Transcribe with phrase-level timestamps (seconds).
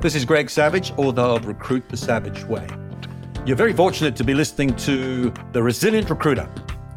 [0.00, 2.66] This is Greg Savage, author of Recruit the Savage Way.
[3.44, 6.48] You're very fortunate to be listening to The Resilient Recruiter,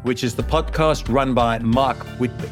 [0.04, 2.48] which is the podcast run by Mark Whitby.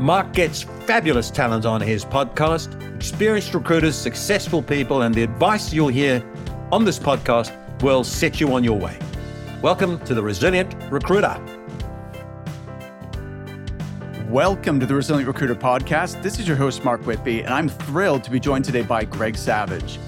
[0.00, 5.86] Mark gets fabulous talent on his podcast, experienced recruiters, successful people, and the advice you'll
[5.86, 6.28] hear
[6.72, 8.98] on this podcast will set you on your way.
[9.62, 11.57] Welcome to The Resilient Recruiter.
[14.28, 16.22] Welcome to the Resilient Recruiter Podcast.
[16.22, 19.38] This is your host, Mark Whitby, and I'm thrilled to be joined today by Greg
[19.38, 19.98] Savage.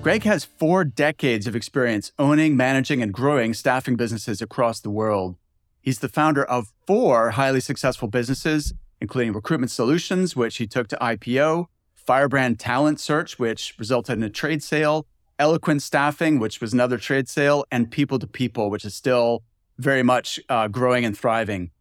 [0.00, 5.36] Greg has four decades of experience owning, managing, and growing staffing businesses across the world.
[5.82, 10.96] He's the founder of four highly successful businesses, including Recruitment Solutions, which he took to
[10.96, 15.04] IPO, Firebrand Talent Search, which resulted in a trade sale,
[15.38, 19.42] Eloquent Staffing, which was another trade sale, and People2People, which is still
[19.76, 21.72] very much uh, growing and thriving.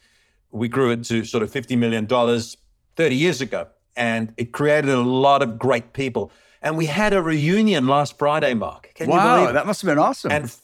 [0.50, 2.56] we grew it to sort of 50 million dollars
[2.96, 6.30] 30 years ago, and it created a lot of great people.
[6.62, 8.92] And we had a reunion last Friday, Mark.
[8.94, 10.30] Can wow, that must have been awesome.
[10.30, 10.60] And f-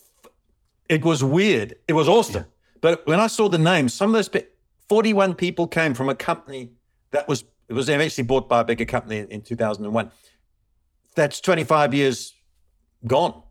[0.88, 1.74] it was weird.
[1.88, 2.42] It was awesome.
[2.42, 2.78] Yeah.
[2.80, 4.46] But when I saw the names, some of those pe-
[4.88, 6.70] 41 people came from a company
[7.10, 10.10] that was it was eventually bought by a bigger company in 2001.
[11.14, 12.32] That's 25 years
[13.06, 13.42] gone,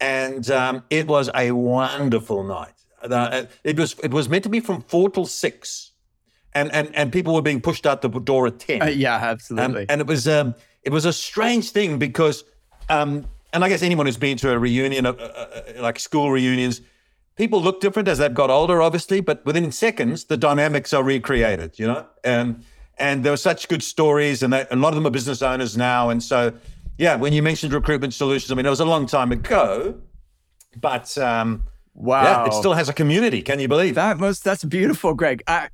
[0.00, 2.72] and um, it was a wonderful night.
[3.02, 5.92] Uh, it was it was meant to be from four till six,
[6.54, 8.82] and and and people were being pushed out the door at ten.
[8.82, 9.82] Uh, yeah, absolutely.
[9.82, 12.44] Um, and it was um, it was a strange thing because,
[12.88, 16.30] um, and I guess anyone who's been to a reunion, uh, uh, uh, like school
[16.30, 16.80] reunions,
[17.36, 21.78] people look different as they've got older, obviously, but within seconds, the dynamics are recreated,
[21.78, 22.06] you know?
[22.24, 22.64] And,
[22.98, 25.76] and there were such good stories, and they, a lot of them are business owners
[25.76, 26.10] now.
[26.10, 26.52] And so,
[26.98, 29.94] yeah, when you mentioned recruitment solutions, I mean, it was a long time ago,
[30.80, 31.64] but um,
[31.94, 33.42] wow, yeah, it still has a community.
[33.42, 34.18] Can you believe that?
[34.18, 35.42] Was that's beautiful, Greg.
[35.46, 35.68] I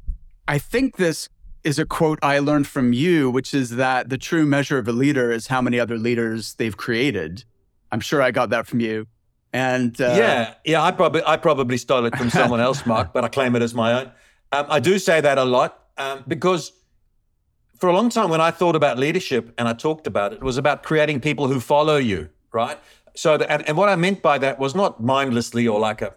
[0.46, 1.28] I think this
[1.68, 4.92] is a quote I learned from you, which is that the true measure of a
[4.92, 7.44] leader is how many other leaders they've created.
[7.92, 9.06] I'm sure I got that from you.
[9.52, 13.22] And uh, yeah, yeah, I probably I probably stole it from someone else, Mark, but
[13.22, 14.10] I claim it as my own.
[14.50, 16.72] Um, I do say that a lot um, because
[17.78, 20.42] for a long time, when I thought about leadership and I talked about it, it
[20.42, 22.78] was about creating people who follow you, right?
[23.14, 26.14] So, the, and, and what I meant by that was not mindlessly or like a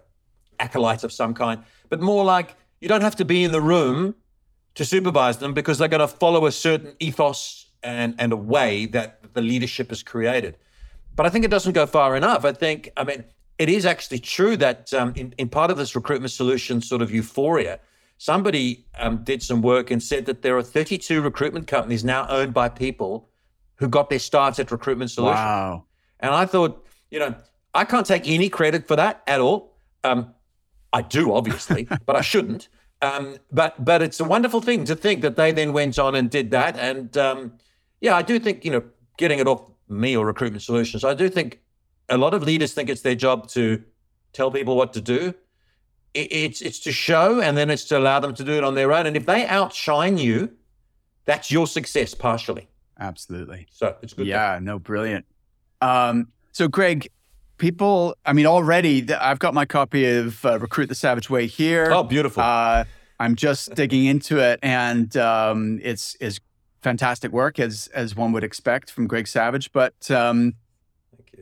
[0.60, 4.16] acolyte of some kind, but more like you don't have to be in the room
[4.76, 8.86] to supervise them because they're going to follow a certain ethos and, and a way
[8.88, 10.58] that the leadership is created.
[11.16, 12.46] But I think it doesn't go far enough.
[12.46, 13.24] I think, I mean,
[13.58, 17.12] it is actually true that um, in, in part of this recruitment solution sort of
[17.12, 17.80] euphoria,
[18.18, 22.54] somebody um, did some work and said that there are 32 recruitment companies now owned
[22.54, 23.30] by people
[23.76, 25.38] who got their starts at recruitment solutions.
[25.38, 25.86] Wow.
[26.20, 27.36] And I thought, you know,
[27.74, 29.76] I can't take any credit for that at all.
[30.04, 30.34] Um,
[30.94, 32.70] I do, obviously, but I shouldn't.
[33.02, 36.30] Um, but but it's a wonderful thing to think that they then went on and
[36.30, 36.78] did that.
[36.78, 37.54] And um,
[38.00, 38.84] yeah, I do think you know
[39.18, 41.04] getting it off me or recruitment solutions.
[41.04, 41.60] I do think
[42.10, 43.84] a lot of leaders think it's their job to
[44.34, 45.34] tell people what to do.
[46.14, 48.76] It, it's it's to show, and then it's to allow them to do it on
[48.76, 49.06] their own.
[49.08, 50.52] And if they outshine you,
[51.26, 52.68] that's your success partially.
[53.00, 53.68] Absolutely.
[53.72, 54.28] So it's good.
[54.28, 54.56] Yeah.
[54.56, 54.66] Thing.
[54.66, 54.78] No.
[54.78, 55.26] Brilliant.
[55.82, 57.10] Um, so Greg,
[57.58, 61.92] people, I mean, already I've got my copy of uh, Recruit the Savage Way here.
[61.92, 62.44] Oh, beautiful.
[62.44, 62.84] Uh,
[63.22, 66.40] I'm just digging into it, and um, it's is
[66.82, 69.72] fantastic work as as one would expect from Greg Savage.
[69.72, 70.56] But um,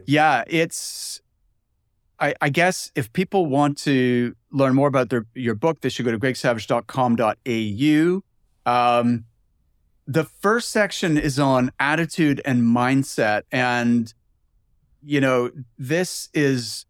[0.05, 1.21] yeah, it's.
[2.19, 6.03] I, I, guess if people want to learn more about their, your book, they should
[6.03, 8.23] go to gregsavage.com.au.
[8.99, 9.23] Um,
[10.05, 14.13] the first section is on attitude and mindset, and
[15.01, 16.85] you know, this is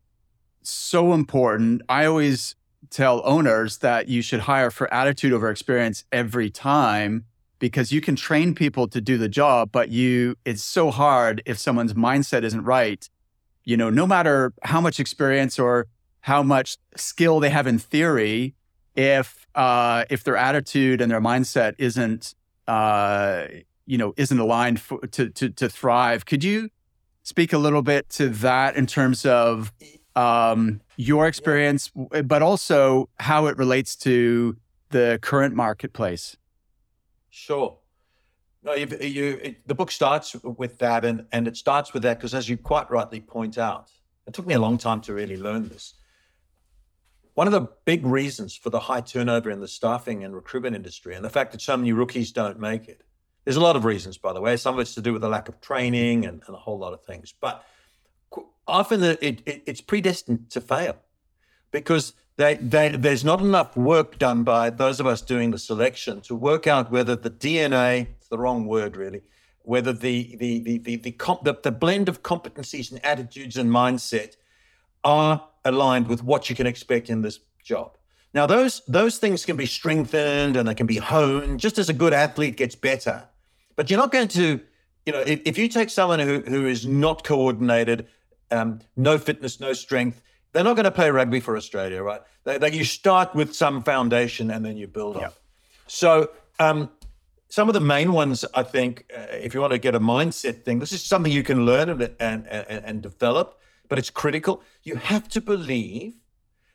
[0.63, 1.83] so important.
[1.87, 2.55] I always
[2.89, 7.25] tell owners that you should hire for attitude over experience every time
[7.59, 11.57] because you can train people to do the job, but you it's so hard if
[11.57, 13.09] someone's mindset isn't right.
[13.65, 15.87] You know, no matter how much experience or
[16.21, 18.55] how much skill they have in theory,
[18.95, 22.33] if uh, if their attitude and their mindset isn't
[22.67, 23.45] uh,
[23.85, 26.69] you know isn't aligned for, to, to to thrive, could you
[27.23, 29.71] speak a little bit to that in terms of
[30.19, 31.91] um, your experience,
[32.25, 34.57] but also how it relates to
[34.89, 36.35] the current marketplace?
[37.29, 37.77] Sure.
[38.63, 42.17] No, you, you, it, the book starts with that, and, and it starts with that
[42.17, 43.91] because, as you quite rightly point out,
[44.27, 45.93] it took me a long time to really learn this.
[47.35, 51.15] One of the big reasons for the high turnover in the staffing and recruitment industry,
[51.15, 53.03] and the fact that so many rookies don't make it,
[53.45, 54.57] there's a lot of reasons, by the way.
[54.57, 56.91] Some of it's to do with the lack of training and, and a whole lot
[56.91, 57.33] of things.
[57.39, 57.63] But
[58.69, 60.97] often it, it, it's predestined to fail
[61.71, 66.21] because they, they, there's not enough work done by those of us doing the selection
[66.21, 69.21] to work out whether the DNA, it's the wrong word really,
[69.63, 73.69] whether the, the, the, the, the, comp, the, the blend of competencies and attitudes and
[73.69, 74.35] mindset
[75.03, 77.97] are aligned with what you can expect in this job.
[78.33, 81.93] Now, those, those things can be strengthened and they can be honed just as a
[81.93, 83.27] good athlete gets better.
[83.75, 84.59] But you're not going to,
[85.05, 88.07] you know, if, if you take someone who, who is not coordinated,
[88.51, 92.21] um, no fitness, no strength, they're not going to play rugby for Australia, right?
[92.43, 95.35] They, they, you start with some foundation and then you build up.
[95.87, 96.89] So, um,
[97.51, 100.63] some of the main ones, I think, uh, if you want to get a mindset
[100.63, 104.61] thing, this is something you can learn and, and, and, and develop, but it's critical.
[104.83, 106.13] You have to believe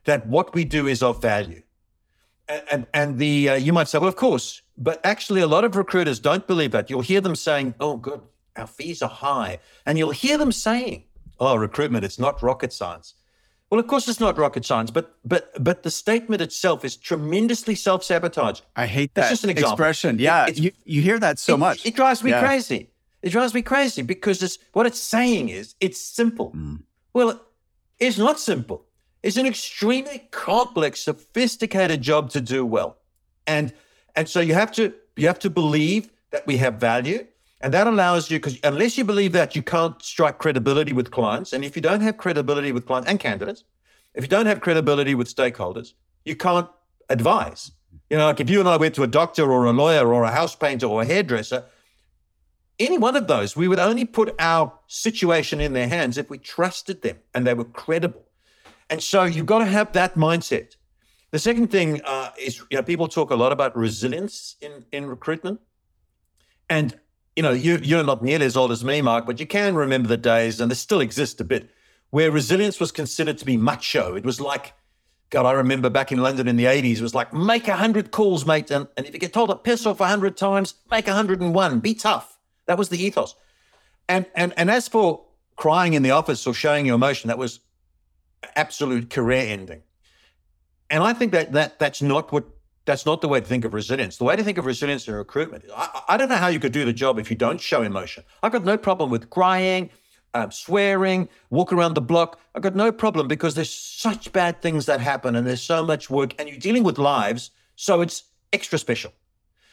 [0.05, 1.63] that what we do is of value.
[2.49, 5.65] And, and, and the uh, you might say, well, of course, but actually, a lot
[5.65, 6.91] of recruiters don't believe that.
[6.91, 8.21] You'll hear them saying, "Oh, good,
[8.57, 11.05] our fees are high," and you'll hear them saying,
[11.39, 13.15] "Oh, recruitment, it's not rocket science."
[13.71, 17.75] Well, of course, it's not rocket science, but but but the statement itself is tremendously
[17.75, 18.61] self-sabotage.
[18.77, 20.19] I hate that it's just an expression.
[20.19, 21.87] Yeah, it, you you hear that so it, much.
[21.87, 22.47] It drives me yeah.
[22.47, 22.91] crazy.
[23.23, 26.53] It drives me crazy because it's what it's saying is it's simple.
[26.53, 26.83] Mm.
[27.15, 27.41] Well,
[27.99, 28.85] it's not simple.
[29.23, 32.99] It's an extremely complex, sophisticated job to do well,
[33.47, 33.73] and
[34.15, 37.27] and so you have to you have to believe that we have value.
[37.65, 41.55] And that allows you, because unless you believe that, you can't strike credibility with clients.
[41.55, 43.65] And if you don't have credibility with clients and candidates,
[44.13, 45.95] if you don't have credibility with stakeholders,
[46.27, 46.69] you can't
[47.09, 47.73] advise.
[48.11, 50.25] You know, like if you and I went to a doctor or a lawyer or
[50.25, 51.65] a house painter or a hairdresser,
[52.79, 56.37] any one of those, we would only put our situation in their hands if we
[56.37, 58.27] trusted them and they were credible.
[58.91, 60.77] And so you've got to have that mindset.
[61.31, 65.07] The second thing uh, is, you know, people talk a lot about resilience in, in
[65.07, 65.61] recruitment.
[66.69, 67.01] And
[67.37, 70.09] you know, you, you're not nearly as old as me, Mark, but you can remember
[70.09, 71.71] the days, and they still exist a bit,
[72.11, 74.15] where resilience was considered to be macho.
[74.15, 74.75] It was like,
[75.31, 78.47] God, I remember back in London in the 80s, it was like, make 100 calls,
[78.47, 78.71] mate.
[78.71, 81.81] And, and if you get told to piss off 100 times, make 101.
[81.81, 82.39] Be tough.
[82.67, 83.35] That was the ethos.
[84.09, 85.25] And, and, and as for
[85.57, 87.61] crying in the office or showing your emotion, that was
[88.55, 89.83] absolute career ending.
[90.91, 92.45] And I think that, that that's not what
[92.85, 94.19] that's not the way to think of resilience.
[94.19, 96.73] The way to think of resilience in recruitment, I, I don't know how you could
[96.73, 98.25] do the job if you don't show emotion.
[98.43, 99.91] I've got no problem with crying,
[100.35, 102.39] um, swearing, walk around the block.
[102.55, 106.11] I've got no problem because there's such bad things that happen and there's so much
[106.11, 107.51] work and you're dealing with lives.
[107.77, 109.13] So it's extra special.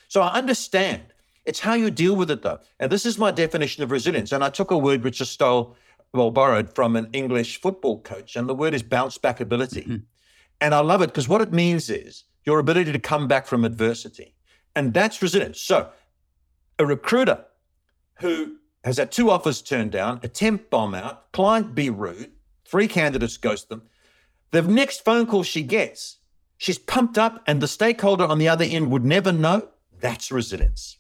[0.08, 1.04] So I understand.
[1.44, 2.60] It's how you deal with it though.
[2.80, 4.32] And this is my definition of resilience.
[4.32, 5.76] And I took a word which I stole,
[6.14, 8.36] well, borrowed from an English football coach.
[8.36, 9.82] And the word is bounce back ability.
[9.82, 9.96] Mm-hmm.
[10.62, 13.66] And I love it because what it means is your ability to come back from
[13.66, 14.36] adversity.
[14.76, 15.60] And that's resilience.
[15.60, 15.90] So,
[16.80, 17.46] a recruiter
[18.20, 22.32] who has had two offers turned down, a temp bomb out, client be rude,
[22.66, 23.84] three candidates ghost them.
[24.52, 26.18] The next phone call she gets,
[26.58, 29.70] she's pumped up, and the stakeholder on the other end would never know.
[30.00, 30.98] That's resilience.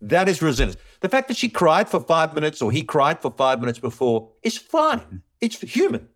[0.00, 0.78] That is resilience.
[1.00, 4.30] The fact that she cried for five minutes or he cried for five minutes before
[4.42, 5.00] is fine.
[5.00, 5.16] Mm-hmm.
[5.40, 6.08] It's human.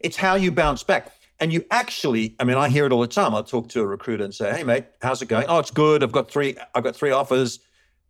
[0.00, 1.12] It's how you bounce back.
[1.38, 3.34] And you actually, I mean, I hear it all the time.
[3.34, 5.46] I'll talk to a recruiter and say, "Hey, mate, how's it going?
[5.48, 6.02] Oh, it's good.
[6.02, 6.56] I've got three.
[6.74, 7.60] I've got three offers,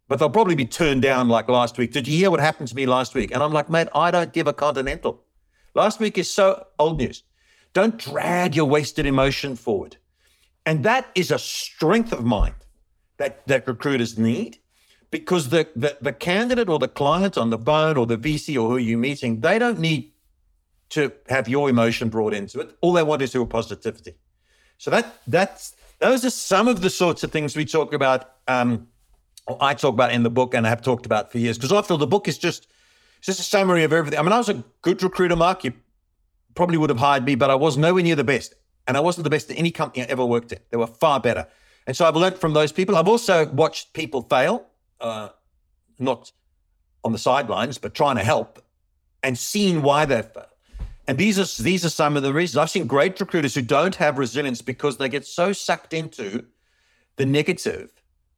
[0.08, 1.92] but they'll probably be turned down like last week.
[1.92, 4.32] Did you hear what happened to me last week?" And I'm like, "Mate, I don't
[4.32, 5.24] give a continental.
[5.74, 7.24] Last week is so old news.
[7.72, 9.96] Don't drag your wasted emotion forward."
[10.64, 12.54] And that is a strength of mind
[13.16, 14.58] that that recruiters need,
[15.10, 18.70] because the the, the candidate or the client on the phone or the VC or
[18.70, 20.12] who you're meeting, they don't need
[20.90, 22.76] to have your emotion brought into it.
[22.80, 24.14] All they want is your positivity.
[24.78, 28.30] So that that's those are some of the sorts of things we talk about.
[28.46, 28.88] Um,
[29.60, 31.82] I talk about in the book, and I have talked about for years because I
[31.82, 32.68] feel the book is just
[33.20, 34.18] just a summary of everything.
[34.18, 35.64] I mean, I was a good recruiter, Mark.
[35.64, 35.72] You
[36.54, 38.54] probably would have hired me, but I was nowhere near the best.
[38.88, 40.70] And I wasn't the best at any company I ever worked at.
[40.70, 41.48] They were far better.
[41.86, 42.96] And so I've learned from those people.
[42.96, 44.66] I've also watched people fail,
[45.00, 45.30] uh,
[45.98, 46.30] not
[47.04, 48.64] on the sidelines, but trying to help
[49.22, 50.46] and seen why they failed.
[51.08, 52.56] And these are these are some of the reasons.
[52.56, 56.44] I've seen great recruiters who don't have resilience because they get so sucked into
[57.16, 57.90] the negative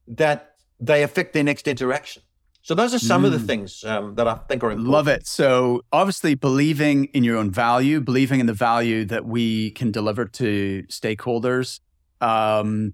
[0.06, 2.22] that they affect their next interaction.
[2.62, 3.26] So those are some mm.
[3.26, 3.46] of the mm.
[3.46, 4.90] things um, that I think are important.
[4.90, 5.26] Love it.
[5.26, 10.26] So obviously believing in your own value, believing in the value that we can deliver
[10.26, 11.80] to stakeholders,
[12.20, 12.92] um,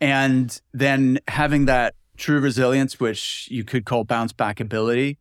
[0.00, 5.18] and then having that true resilience, which you could call bounce back ability.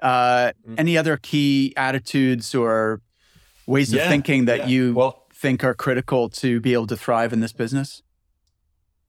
[0.00, 0.78] Uh, mm.
[0.78, 3.00] Any other key attitudes or
[3.68, 4.66] ways yeah, of thinking that yeah.
[4.66, 8.02] you well, think are critical to be able to thrive in this business?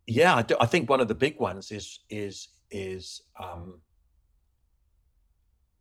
[0.05, 3.81] Yeah, I, do, I think one of the big ones is is is um,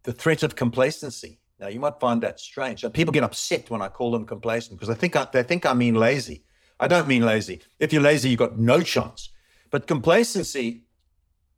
[0.04, 1.40] the threat of complacency.
[1.60, 2.84] Now, you might find that strange.
[2.92, 5.74] People get upset when I call them complacent because they think I, they think I
[5.74, 6.44] mean lazy.
[6.80, 7.60] I don't mean lazy.
[7.80, 9.30] If you're lazy, you've got no chance.
[9.70, 10.84] But complacency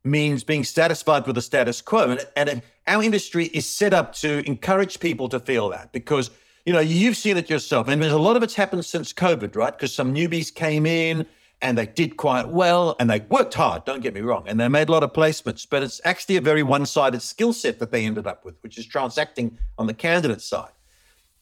[0.03, 2.09] means being satisfied with the status quo.
[2.09, 6.31] And, and our industry is set up to encourage people to feel that because,
[6.65, 7.87] you know, you've seen it yourself.
[7.87, 9.73] And there's a lot of it's happened since COVID, right?
[9.73, 11.25] Because some newbies came in
[11.61, 14.67] and they did quite well and they worked hard, don't get me wrong, and they
[14.67, 17.91] made a lot of placements, but it's actually a very one sided skill set that
[17.91, 20.71] they ended up with, which is transacting on the candidate side.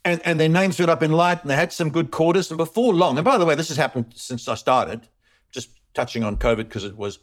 [0.05, 2.49] And, and their names went up in light and they had some good quarters.
[2.49, 5.07] And before long, and by the way, this has happened since I started,
[5.51, 7.19] just touching on COVID because it was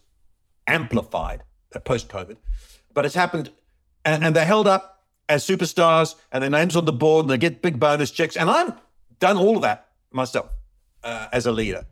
[0.67, 1.43] amplified
[1.75, 2.37] uh, post COVID,
[2.93, 3.51] but it's happened.
[4.05, 4.96] And, and they held up
[5.29, 8.37] as superstars and their names on the board and they get big bonus checks.
[8.37, 8.73] And I've
[9.19, 10.51] done all of that myself
[11.03, 11.85] uh, as a leader.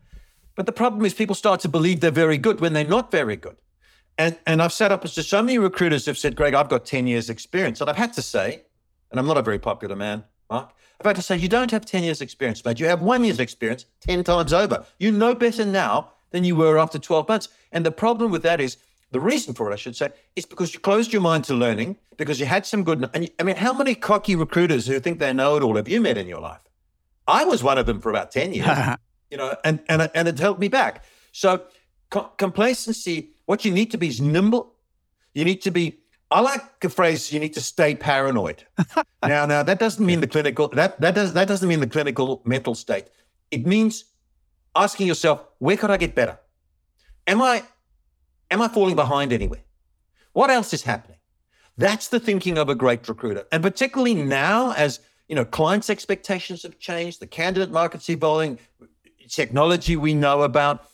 [0.55, 3.35] But the problem is people start to believe they're very good when they're not very
[3.35, 3.57] good.
[4.17, 6.85] And, and I've sat up as to so many recruiters have said, Greg, I've got
[6.85, 7.81] 10 years experience.
[7.81, 8.63] And I've had to say,
[9.11, 11.85] and I'm not a very popular man, Mark, I've had to say, you don't have
[11.85, 12.79] 10 years experience, mate.
[12.79, 14.85] You have one year's experience 10 times over.
[14.97, 17.49] You know better now than you were after 12 months.
[17.73, 18.77] And the problem with that is,
[19.15, 21.95] the reason for it, I should say, is because you closed your mind to learning,
[22.17, 23.09] because you had some good.
[23.13, 26.01] And I mean, how many cocky recruiters who think they know it all have you
[26.01, 26.59] met in your life?
[27.25, 28.67] I was one of them for about 10 years.
[29.31, 31.05] you know, and and and it held me back.
[31.31, 31.63] So
[32.09, 34.73] co- complacency, what you need to be is nimble.
[35.33, 35.99] You need to be.
[36.29, 37.31] I like the phrase.
[37.31, 38.65] You need to stay paranoid.
[39.25, 40.67] now, now that doesn't mean the clinical.
[40.67, 43.05] That that does that doesn't mean the clinical mental state.
[43.49, 44.03] It means
[44.75, 46.37] asking yourself, where could I get better?
[47.27, 47.63] Am I
[48.51, 49.63] am I falling behind anywhere?
[50.33, 51.17] What else is happening?
[51.77, 56.63] That's the thinking of a great recruiter, and particularly now as you know, clients' expectations
[56.63, 57.19] have changed.
[57.19, 58.59] The candidate market's evolving
[59.27, 60.85] technology we know about.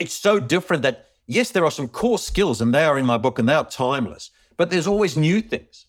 [0.00, 3.18] It's so different that, yes, there are some core skills and they are in my
[3.18, 5.86] book and they are timeless, but there's always new things.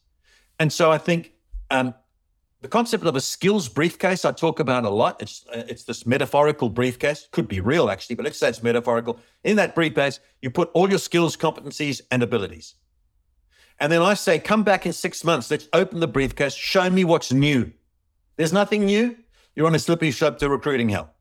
[0.59, 1.31] And so I think
[1.71, 1.93] um,
[2.67, 5.21] the concept of a skills briefcase I talk about a lot.
[5.21, 7.29] It's uh, it's this metaphorical briefcase.
[7.31, 9.19] Could be real actually, but let's say it's metaphorical.
[9.45, 12.75] In that briefcase, you put all your skills, competencies, and abilities.
[13.79, 15.49] And then I say, come back in six months.
[15.49, 16.53] Let's open the briefcase.
[16.53, 17.71] Show me what's new.
[18.35, 19.15] There's nothing new.
[19.55, 21.13] You're on a slippery slope to recruiting hell.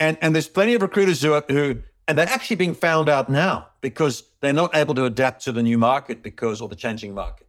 [0.00, 3.28] And and there's plenty of recruiters who are, who and they're actually being found out
[3.28, 7.12] now because they're not able to adapt to the new market because or the changing
[7.12, 7.46] market.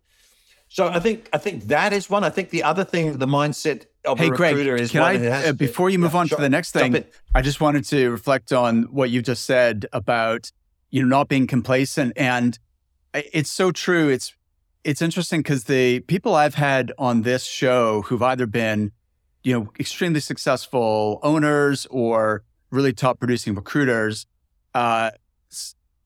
[0.74, 2.24] So I think I think that is one.
[2.24, 5.50] I think the other thing, the mindset of hey, a recruiter Greg, is can I,
[5.50, 6.38] uh, before you move yeah, on sure.
[6.38, 7.04] to the next thing,
[7.36, 10.52] I just wanted to reflect on what you just said about
[10.90, 12.58] you know not being complacent, and
[13.14, 14.10] it's so true.
[14.10, 14.34] It's
[14.84, 18.94] it's interesting because the people I've had on this show who've either been
[19.44, 24.26] you know, extremely successful owners or really top producing recruiters,
[24.74, 25.12] uh,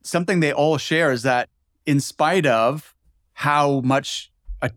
[0.03, 1.49] something they all share is that
[1.85, 2.93] in spite of
[3.33, 4.31] how much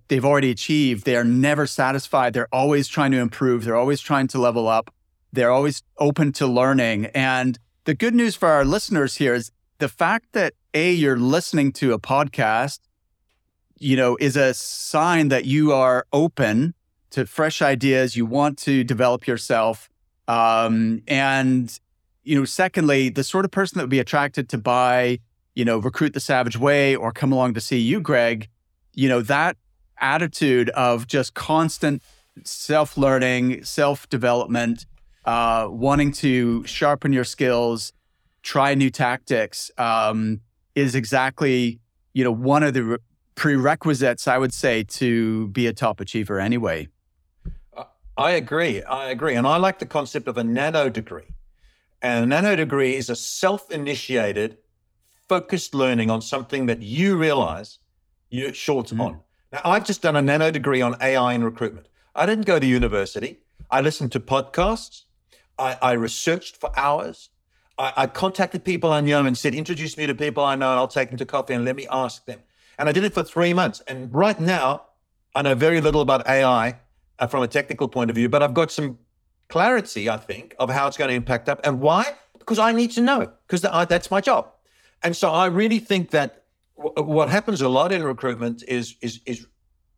[0.08, 2.32] they've already achieved, they are never satisfied.
[2.32, 3.64] They're always trying to improve.
[3.64, 4.92] They're always trying to level up.
[5.32, 7.06] They're always open to learning.
[7.06, 11.72] And the good news for our listeners here is the fact that A, you're listening
[11.72, 12.80] to a podcast,
[13.78, 16.75] you know, is a sign that you are open
[17.10, 18.16] to fresh ideas.
[18.16, 19.88] You want to develop yourself.
[20.28, 21.76] Um, and,
[22.22, 25.20] you know, secondly, the sort of person that would be attracted to buy,
[25.54, 28.49] you know, recruit the savage way or come along to see you, Greg,
[28.94, 29.56] you know, that
[30.00, 32.02] attitude of just constant
[32.45, 34.87] self learning, self development,
[35.25, 37.92] uh, wanting to sharpen your skills,
[38.42, 40.40] try new tactics um,
[40.75, 41.80] is exactly,
[42.12, 42.99] you know, one of the re-
[43.35, 46.88] prerequisites, I would say, to be a top achiever anyway.
[48.16, 48.83] I agree.
[48.83, 49.35] I agree.
[49.35, 51.35] And I like the concept of a nano degree.
[52.02, 54.59] And a nano degree is a self initiated,
[55.28, 57.78] focused learning on something that you realize
[58.28, 59.00] you're short mm-hmm.
[59.00, 59.21] on.
[59.52, 61.88] Now, I've just done a nano degree on AI in recruitment.
[62.14, 63.38] I didn't go to university.
[63.71, 65.02] I listened to podcasts.
[65.59, 67.30] I, I researched for hours.
[67.78, 70.78] I, I, contacted people I know and said, introduce me to people I know and
[70.78, 72.40] I'll take them to coffee and let me ask them.
[72.78, 73.80] And I did it for three months.
[73.87, 74.87] And right now,
[75.35, 76.80] I know very little about AI
[77.19, 78.99] uh, from a technical point of view, but I've got some
[79.49, 81.61] clarity, I think, of how it's going to impact up.
[81.64, 82.14] And why?
[82.38, 84.50] Because I need to know, because that's my job.
[85.02, 86.39] And so I really think that
[86.80, 89.46] what happens a lot in recruitment is, is, is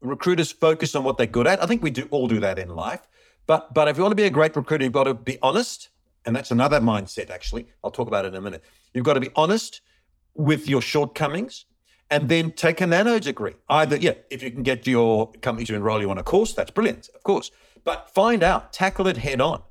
[0.00, 1.62] recruiters focus on what they're good at.
[1.62, 3.06] I think we do all do that in life.
[3.46, 5.88] But, but if you want to be a great recruiter, you've got to be honest.
[6.24, 7.66] And that's another mindset, actually.
[7.82, 8.64] I'll talk about it in a minute.
[8.94, 9.80] You've got to be honest
[10.34, 11.66] with your shortcomings
[12.10, 13.54] and then take a nano degree.
[13.68, 16.70] Either, yeah, if you can get your company to enroll you on a course, that's
[16.70, 17.50] brilliant, of course.
[17.84, 19.62] But find out, tackle it head on.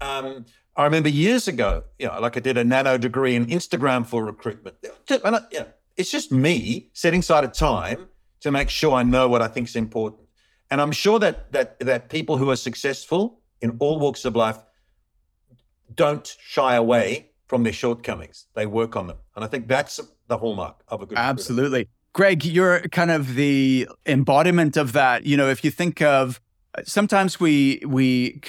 [0.00, 0.44] Um,
[0.76, 4.24] I remember years ago, you know, like I did a nano degree in Instagram for
[4.24, 4.76] recruitment.
[5.08, 5.66] And I, you know,
[5.96, 8.08] it's just me setting aside a time
[8.40, 10.22] to make sure I know what I think is important.
[10.70, 14.58] And I'm sure that that that people who are successful in all walks of life
[15.94, 18.46] don't shy away from their shortcomings.
[18.54, 19.18] They work on them.
[19.36, 21.80] And I think that's the hallmark of a good Absolutely.
[21.80, 21.90] Recruiter.
[22.12, 25.26] Greg, you're kind of the embodiment of that.
[25.26, 26.40] You know, if you think of
[26.84, 28.40] sometimes we we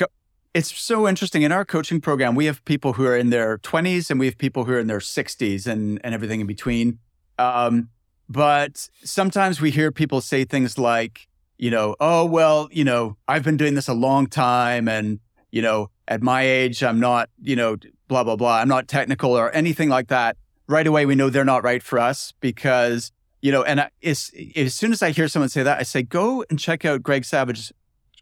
[0.53, 4.09] it's so interesting in our coaching program we have people who are in their 20s
[4.09, 6.99] and we have people who are in their 60s and and everything in between
[7.37, 7.89] um,
[8.29, 11.27] but sometimes we hear people say things like
[11.57, 15.19] you know oh well you know i've been doing this a long time and
[15.51, 17.77] you know at my age i'm not you know
[18.09, 20.35] blah blah blah i'm not technical or anything like that
[20.67, 23.11] right away we know they're not right for us because
[23.41, 26.43] you know and as, as soon as i hear someone say that i say go
[26.49, 27.71] and check out greg savage's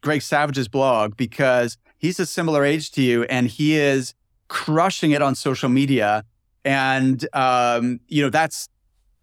[0.02, 4.14] greg savage's blog because he's a similar age to you and he is
[4.54, 6.24] crushing it on social media.
[6.64, 8.70] And, um, you know, that's,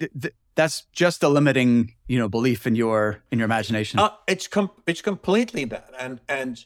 [0.00, 4.00] th- th- that's just a limiting, you know, belief in your, in your imagination.
[4.00, 5.90] Uh, it's, com- it's completely that.
[5.98, 6.58] And, and,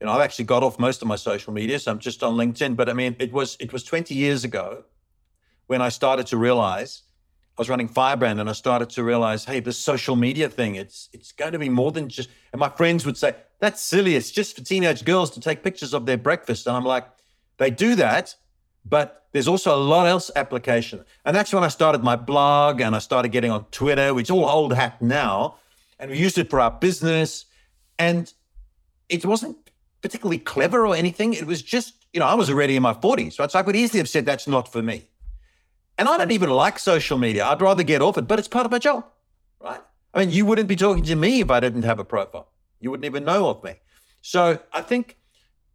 [0.00, 1.78] you know, I've actually got off most of my social media.
[1.78, 4.82] So I'm just on LinkedIn, but I mean, it was, it was 20 years ago
[5.68, 7.02] when I started to realize
[7.56, 11.08] I was running Firebrand and I started to realize, hey, this social media thing, it's
[11.14, 14.14] it's going to be more than just and my friends would say, that's silly.
[14.14, 16.66] It's just for teenage girls to take pictures of their breakfast.
[16.66, 17.06] And I'm like,
[17.56, 18.34] they do that,
[18.88, 21.04] but there's also a lot else application.
[21.24, 24.30] And that's when I started my blog and I started getting on Twitter, which is
[24.30, 25.56] all old hat now.
[25.98, 27.46] And we used it for our business.
[27.98, 28.32] And
[29.08, 29.56] it wasn't
[30.02, 31.34] particularly clever or anything.
[31.34, 33.50] It was just, you know, I was already in my 40s, right?
[33.50, 35.04] So I could easily have said that's not for me.
[35.98, 37.46] And I don't even like social media.
[37.46, 39.04] I'd rather get off it, but it's part of my job,
[39.60, 39.80] right?
[40.12, 42.48] I mean, you wouldn't be talking to me if I didn't have a profile.
[42.80, 43.74] You wouldn't even know of me.
[44.20, 45.15] So I think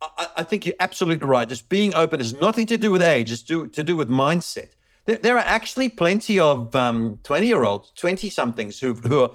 [0.02, 1.48] I, I think you're absolutely right.
[1.48, 3.32] Just being open has nothing to do with age.
[3.32, 4.70] It's to, to do with mindset.
[5.06, 9.32] There, there are actually plenty of 20 um, year olds, 20 somethings who, who are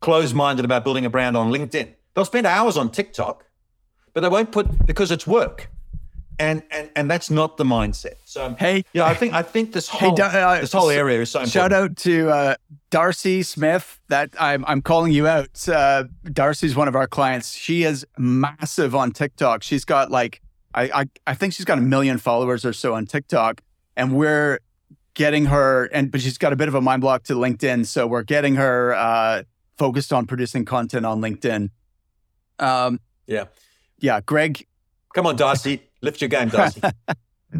[0.00, 1.94] closed minded about building a brand on LinkedIn.
[2.14, 3.44] They'll spend hours on TikTok,
[4.12, 5.69] but they won't put because it's work
[6.40, 8.14] and and and that's not the mindset.
[8.24, 11.30] So hey, yeah, I think I think this whole hey, uh, this whole area is
[11.30, 11.52] so important.
[11.52, 12.54] Shout out to uh,
[12.88, 14.00] Darcy Smith.
[14.08, 15.68] That I'm I'm calling you out.
[15.68, 17.52] Uh, Darcy's one of our clients.
[17.52, 19.62] She is massive on TikTok.
[19.62, 20.40] She's got like
[20.74, 23.60] I, I I think she's got a million followers or so on TikTok,
[23.96, 24.60] and we're
[25.12, 28.06] getting her and but she's got a bit of a mind block to LinkedIn, so
[28.06, 29.42] we're getting her uh,
[29.76, 31.68] focused on producing content on LinkedIn.
[32.58, 33.44] Um, yeah,
[33.98, 34.66] yeah, Greg.
[35.12, 35.89] Come on, Darcy.
[36.02, 36.80] Lift your game, Darcy.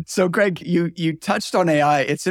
[0.07, 2.01] so, Greg, you you touched on AI.
[2.01, 2.27] It's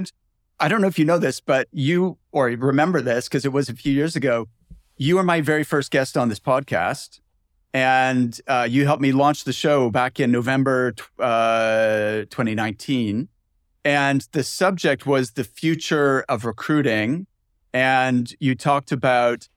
[0.59, 3.69] I don't know if you know this, but you or remember this because it was
[3.69, 4.47] a few years ago.
[4.97, 7.21] You were my very first guest on this podcast,
[7.73, 13.29] and uh, you helped me launch the show back in November uh, 2019.
[13.85, 17.27] And the subject was the future of recruiting,
[17.73, 19.47] and you talked about,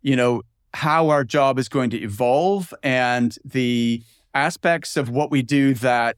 [0.00, 0.42] you know,
[0.74, 4.02] how our job is going to evolve and the
[4.34, 6.16] aspects of what we do that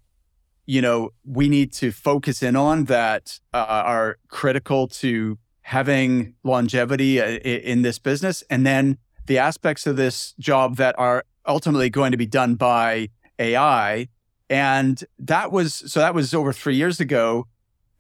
[0.65, 7.21] you know we need to focus in on that uh, are critical to having longevity
[7.21, 8.45] uh, in this business.
[8.49, 13.09] And then the aspects of this job that are ultimately going to be done by
[13.41, 14.07] AI
[14.49, 17.49] and that was so that was over 3 years ago.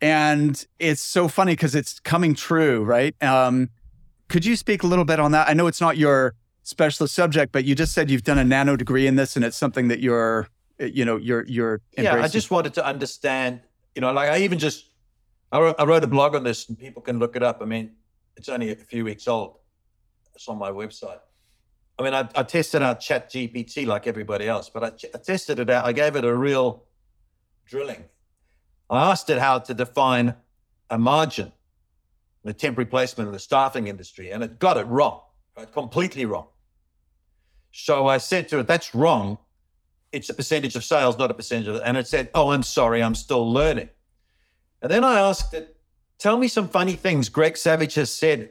[0.00, 3.20] And it's so funny because it's coming true right?
[3.20, 3.70] Um,
[4.28, 5.48] could you speak a little bit on that?
[5.48, 6.34] I know it's not your
[6.66, 9.56] specialist subject, but you just said you've done a nano degree in this, and it's
[9.56, 10.48] something that you're,
[10.78, 11.80] you know, you're you're.
[11.96, 12.18] Embracing.
[12.18, 13.60] Yeah, I just wanted to understand.
[13.94, 14.86] You know, like I even just,
[15.52, 17.62] I wrote, I wrote a blog on this, and people can look it up.
[17.62, 17.92] I mean,
[18.36, 19.58] it's only a few weeks old.
[20.34, 21.20] It's on my website.
[21.98, 25.70] I mean, I, I tested out ChatGPT like everybody else, but I, I tested it
[25.70, 25.86] out.
[25.86, 26.84] I gave it a real
[27.64, 28.04] drilling.
[28.90, 30.34] I asked it how to define
[30.90, 31.52] a margin,
[32.44, 35.22] the temporary placement in the staffing industry, and it got it wrong
[35.56, 35.72] right?
[35.72, 36.46] completely wrong.
[37.78, 39.36] So I said to it, that's wrong.
[40.10, 43.02] It's a percentage of sales, not a percentage of, and it said, oh, I'm sorry,
[43.02, 43.90] I'm still learning.
[44.80, 45.76] And then I asked it,
[46.18, 48.50] tell me some funny things Greg Savage has said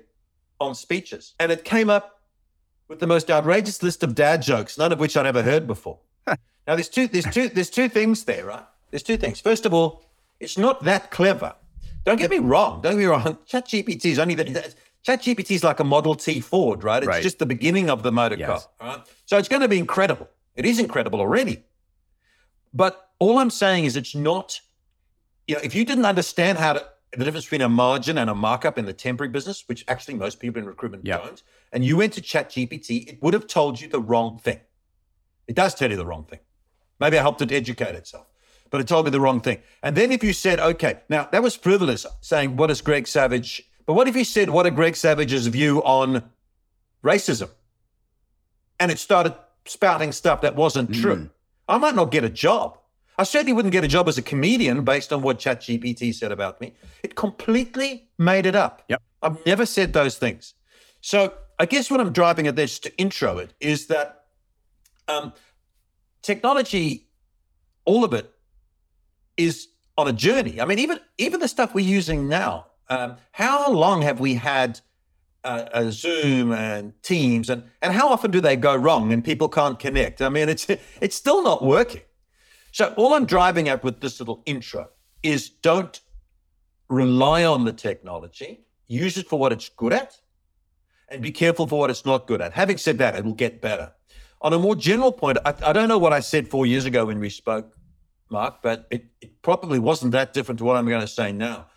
[0.60, 1.34] on speeches.
[1.40, 2.22] And it came up
[2.88, 5.98] with the most outrageous list of dad jokes, none of which I'd ever heard before.
[6.28, 6.36] now
[6.68, 8.66] there's two, there's two, there's two things there, right?
[8.92, 9.40] There's two things.
[9.40, 10.04] First of all,
[10.40, 11.56] it's not that clever.
[12.04, 12.82] Don't get me wrong.
[12.82, 13.24] Don't get me wrong.
[13.48, 14.76] ChatGPT is only that.
[15.06, 17.04] ChatGPT is like a Model T Ford, right?
[17.04, 17.24] It's Right.
[17.24, 18.68] just the beginning of the motor Yes.
[18.80, 19.08] car, right?
[19.26, 20.30] So it's going to be incredible.
[20.56, 21.64] It is incredible already.
[22.74, 24.60] But all I'm saying is it's not,
[25.48, 28.36] you know, if you didn't understand how to, the difference between a margin and a
[28.36, 31.18] markup in the temporary business, which actually most people in recruitment Yeah.
[31.18, 34.60] don't, and you went to ChatGPT, it would have told you the wrong thing.
[35.48, 36.40] It does tell you the wrong thing.
[37.00, 38.26] Maybe I helped it educate itself,
[38.72, 39.62] but it told me the wrong thing.
[39.84, 43.64] And then if you said, okay, now that was frivolous, saying, what is Greg Savage?
[43.86, 46.24] But what if you said, what are Greg Savage's view on
[47.04, 47.50] racism?
[48.80, 51.30] And it started spouting stuff that wasn't true.
[51.68, 52.78] I might not get a job.
[53.18, 56.60] I certainly wouldn't get a job as a comedian based on what ChatGPT said about
[56.60, 56.74] me.
[57.04, 58.84] It completely made it up.
[58.90, 59.02] Yep.
[59.22, 60.54] I've never said those things.
[61.02, 64.26] So I guess what I'm driving at this to intro it is that
[65.08, 65.32] um,
[66.22, 67.08] technology,
[67.86, 68.32] all of it,
[69.38, 70.60] is on a journey.
[70.60, 72.68] I mean, even even the stuff we're using now.
[72.90, 74.82] Um, how long have we had
[75.44, 79.50] uh, uh, Zoom and Teams, and and how often do they go wrong and people
[79.50, 80.22] can't connect?
[80.22, 80.68] I mean, it's
[81.02, 82.02] it's still not working.
[82.72, 84.90] So all I'm driving at with this little intro
[85.24, 86.02] is don't
[86.90, 88.66] rely on the technology.
[88.88, 90.20] Use it for what it's good at,
[91.10, 92.54] and be careful for what it's not good at.
[92.54, 93.94] Having said that, it will get better.
[94.42, 97.06] On a more general point, I, I don't know what I said four years ago
[97.06, 97.76] when we spoke,
[98.30, 101.68] Mark, but it, it probably wasn't that different to what I'm going to say now.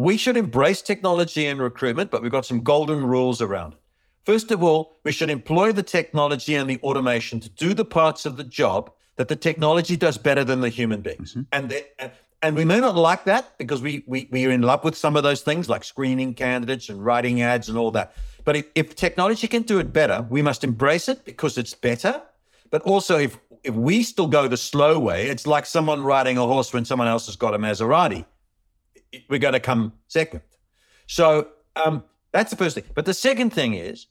[0.00, 3.78] We should embrace technology in recruitment, but we've got some golden rules around it.
[4.24, 8.24] First of all, we should employ the technology and the automation to do the parts
[8.24, 11.32] of the job that the technology does better than the human beings.
[11.32, 11.42] Mm-hmm.
[11.52, 14.62] And, they, and and we may not like that because we, we we are in
[14.62, 18.14] love with some of those things like screening candidates and writing ads and all that.
[18.44, 22.22] But if, if technology can do it better, we must embrace it because it's better.
[22.70, 26.46] But also, if if we still go the slow way, it's like someone riding a
[26.46, 28.24] horse when someone else has got a Maserati.
[29.28, 30.42] We're going to come second.
[31.06, 32.84] So um, that's the first thing.
[32.94, 34.06] But the second thing is,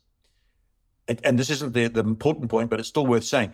[1.24, 3.52] and, this isn't the, the important point, but it's still worth saying.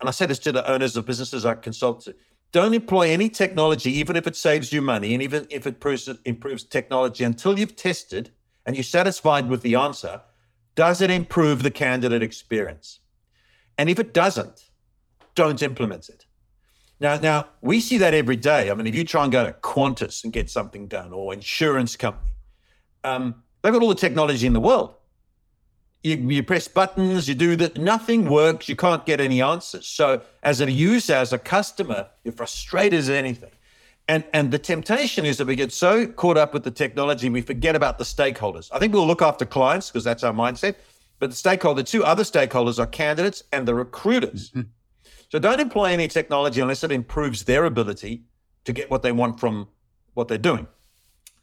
[0.00, 2.14] And I say this to the owners of businesses I consult to.
[2.50, 6.08] Don't employ any technology, even if it saves you money and even if it improves,
[6.24, 8.30] improves technology, until you've tested
[8.66, 10.22] and you're satisfied with the answer.
[10.74, 13.00] Does it improve the candidate experience?
[13.78, 14.70] And if it doesn't,
[15.34, 16.26] don't implement it.
[17.02, 18.70] Now, now we see that every day.
[18.70, 21.96] I mean, if you try and go to Qantas and get something done, or insurance
[21.96, 22.30] company,
[23.02, 24.94] um, they've got all the technology in the world.
[26.04, 29.88] You, you press buttons, you do that, nothing works, you can't get any answers.
[29.88, 33.50] So, as a user, as a customer, you're frustrated as anything.
[34.06, 37.40] And, and the temptation is that we get so caught up with the technology, we
[37.40, 38.68] forget about the stakeholders.
[38.72, 40.76] I think we'll look after clients because that's our mindset.
[41.18, 44.52] But the stakeholder, two other stakeholders are candidates and the recruiters.
[45.32, 48.24] So don't employ any technology unless it improves their ability
[48.66, 49.68] to get what they want from
[50.12, 50.66] what they're doing.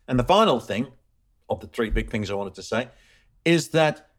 [0.07, 0.89] And the final thing
[1.49, 2.89] of the three big things I wanted to say
[3.45, 4.11] is that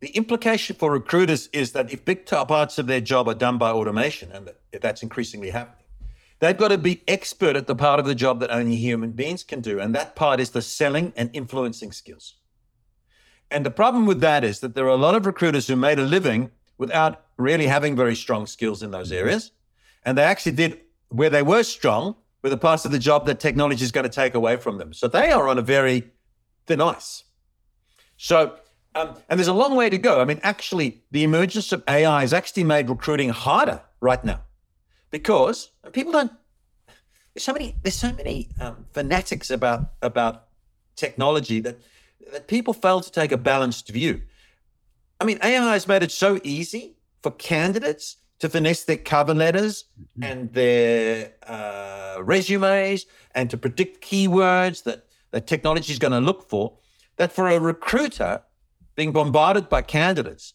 [0.00, 3.70] the implication for recruiters is that if big parts of their job are done by
[3.70, 5.84] automation, and that that's increasingly happening,
[6.40, 9.44] they've got to be expert at the part of the job that only human beings
[9.44, 9.78] can do.
[9.78, 12.34] And that part is the selling and influencing skills.
[13.52, 16.00] And the problem with that is that there are a lot of recruiters who made
[16.00, 19.52] a living without really having very strong skills in those areas.
[20.04, 23.40] And they actually did where they were strong with the parts of the job that
[23.40, 24.92] technology is going to take away from them.
[24.92, 26.10] So they are on a very
[26.66, 27.24] thin ice.
[28.16, 28.56] So,
[28.94, 30.20] um, and there's a long way to go.
[30.20, 34.40] I mean, actually, the emergence of AI has actually made recruiting harder right now
[35.10, 36.32] because people don't.
[37.34, 37.76] There's so many.
[37.82, 40.44] There's so many um, fanatics about about
[40.94, 41.78] technology that
[42.32, 44.22] that people fail to take a balanced view.
[45.20, 49.84] I mean, AI has made it so easy for candidates to finesse their cover letters
[50.20, 56.48] and their uh, resumes and to predict keywords that, that technology is going to look
[56.48, 56.74] for,
[57.16, 58.42] that for a recruiter
[58.94, 60.52] being bombarded by candidates,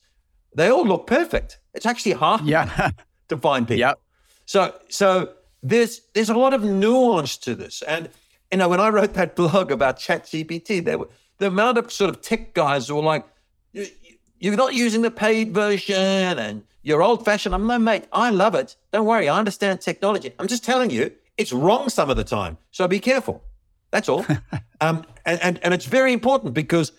[0.56, 1.60] they all look perfect.
[1.74, 2.91] It's actually hard Yeah.
[3.30, 3.80] to find people.
[3.80, 4.00] Yep.
[4.45, 7.82] So so there's there's a lot of nuance to this.
[7.84, 8.10] And
[8.52, 12.10] you know, when I wrote that blog about ChatGPT, there were the amount of sort
[12.10, 13.26] of tech guys who were like,
[13.71, 14.01] "You- you-
[14.41, 17.54] you're not using the paid version and you're old fashioned.
[17.54, 18.06] I'm no mate.
[18.12, 18.75] I love it.
[18.91, 20.34] Don't worry, I understand technology.
[20.39, 22.58] I'm just telling you, it's wrong some of the time.
[22.71, 23.43] So be careful.
[23.91, 24.25] That's all.
[24.82, 26.91] um, and, and and it's very important because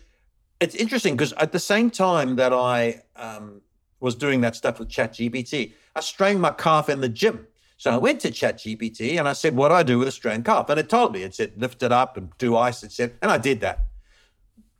[0.60, 3.60] it's interesting because at the same time that I um,
[3.98, 7.48] was doing that stuff with ChatGPT, I strained my calf in the gym.
[7.76, 10.44] So I went to ChatGPT and I said, "What do I do with a strained
[10.44, 11.24] calf?" And it told me.
[11.24, 13.86] It said, "Lift it up and do ice." It said, and I did that.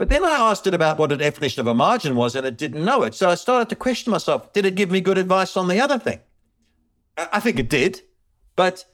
[0.03, 2.59] But then I asked it about what the definition of a margin was, and it
[2.59, 3.15] didn't know it.
[3.15, 5.97] So I started to question myself: Did it give me good advice on the other
[5.97, 6.19] thing?
[7.17, 8.03] I think it did,
[8.57, 8.85] but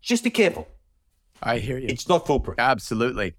[0.00, 0.68] just be careful.
[1.42, 1.88] I hear you.
[1.90, 2.58] It's not foolproof.
[2.58, 3.34] Absolutely.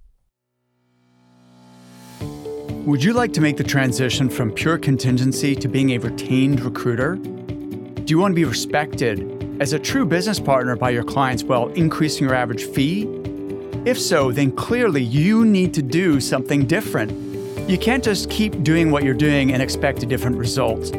[2.85, 7.15] Would you like to make the transition from pure contingency to being a retained recruiter?
[7.15, 11.69] Do you want to be respected as a true business partner by your clients while
[11.69, 13.05] increasing your average fee?
[13.87, 17.09] If so, then clearly you need to do something different.
[17.69, 20.93] You can't just keep doing what you're doing and expect a different result.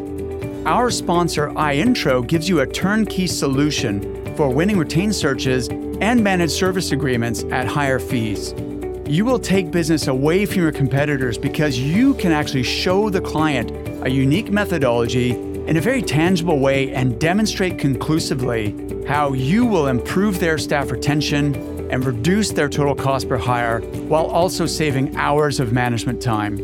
[0.64, 6.92] Our sponsor, iIntro, gives you a turnkey solution for winning retained searches and managed service
[6.92, 8.55] agreements at higher fees
[9.09, 13.70] you will take business away from your competitors because you can actually show the client
[14.07, 18.74] a unique methodology in a very tangible way and demonstrate conclusively
[19.09, 24.27] how you will improve their staff retention and reduce their total cost per hire while
[24.27, 26.59] also saving hours of management time.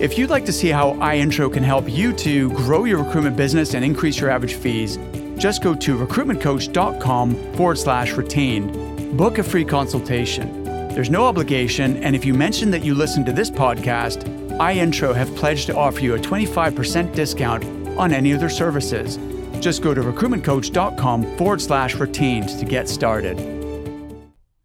[0.00, 3.74] If you'd like to see how iIntro can help you to grow your recruitment business
[3.74, 4.98] and increase your average fees,
[5.38, 9.16] just go to recruitmentcoach.com forward slash retained.
[9.16, 10.64] Book a free consultation.
[10.64, 14.24] There's no obligation, and if you mention that you listen to this podcast,
[14.58, 17.64] iIntro have pledged to offer you a 25% discount
[17.98, 19.18] on any of their services.
[19.60, 23.63] Just go to recruitmentcoach.com forward slash retained to get started.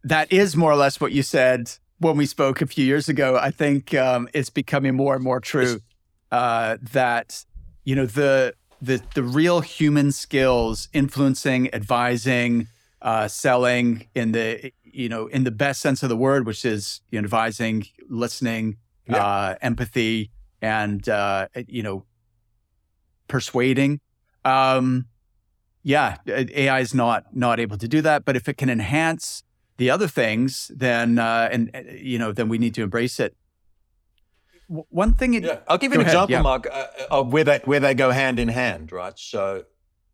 [0.10, 3.38] That is more or less what you said when we spoke a few years ago.
[3.40, 5.82] I think um, it's becoming more and more true
[6.32, 7.46] uh, that
[7.84, 12.68] you know the the the real human skills influencing, advising,
[13.04, 17.02] uh, selling in the you know, in the best sense of the word, which is
[17.12, 19.24] you know, advising, listening, yeah.
[19.24, 22.04] uh, empathy, and uh, you know,
[23.28, 24.00] persuading.
[24.44, 25.06] Um,
[25.84, 28.26] yeah, AI is not not able to do that.
[28.26, 29.44] But if it can enhance
[29.80, 33.36] the other things, then uh, and uh, you know, then we need to embrace it.
[34.68, 35.60] one thing, it, yeah.
[35.68, 36.14] I'll give you an ahead.
[36.14, 36.42] example, yeah.
[36.44, 39.18] Mark, uh, of where they where they go hand in hand, right?
[39.18, 39.64] So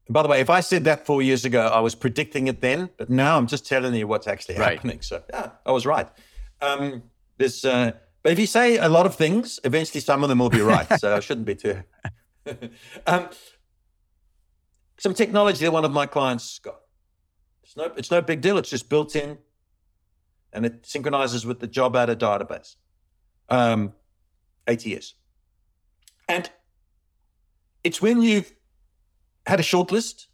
[0.09, 2.89] by the way, if I said that four years ago, I was predicting it then,
[2.97, 4.75] but now I'm just telling you what's actually right.
[4.75, 5.01] happening.
[5.01, 6.07] So yeah, I was right.
[6.61, 7.03] Um,
[7.37, 10.49] this, uh, but if you say a lot of things, eventually some of them will
[10.49, 10.87] be right.
[10.99, 11.81] so I shouldn't be too.
[13.07, 13.29] um,
[14.97, 16.81] some technology that one of my clients got.
[17.63, 18.57] It's no, it's no big deal.
[18.59, 19.39] It's just built in,
[20.55, 22.75] and it synchronizes with the job ad database,
[23.49, 23.93] um,
[24.67, 25.13] ATS,
[26.27, 26.49] and
[27.83, 28.51] it's when you've
[29.45, 30.25] had a shortlist,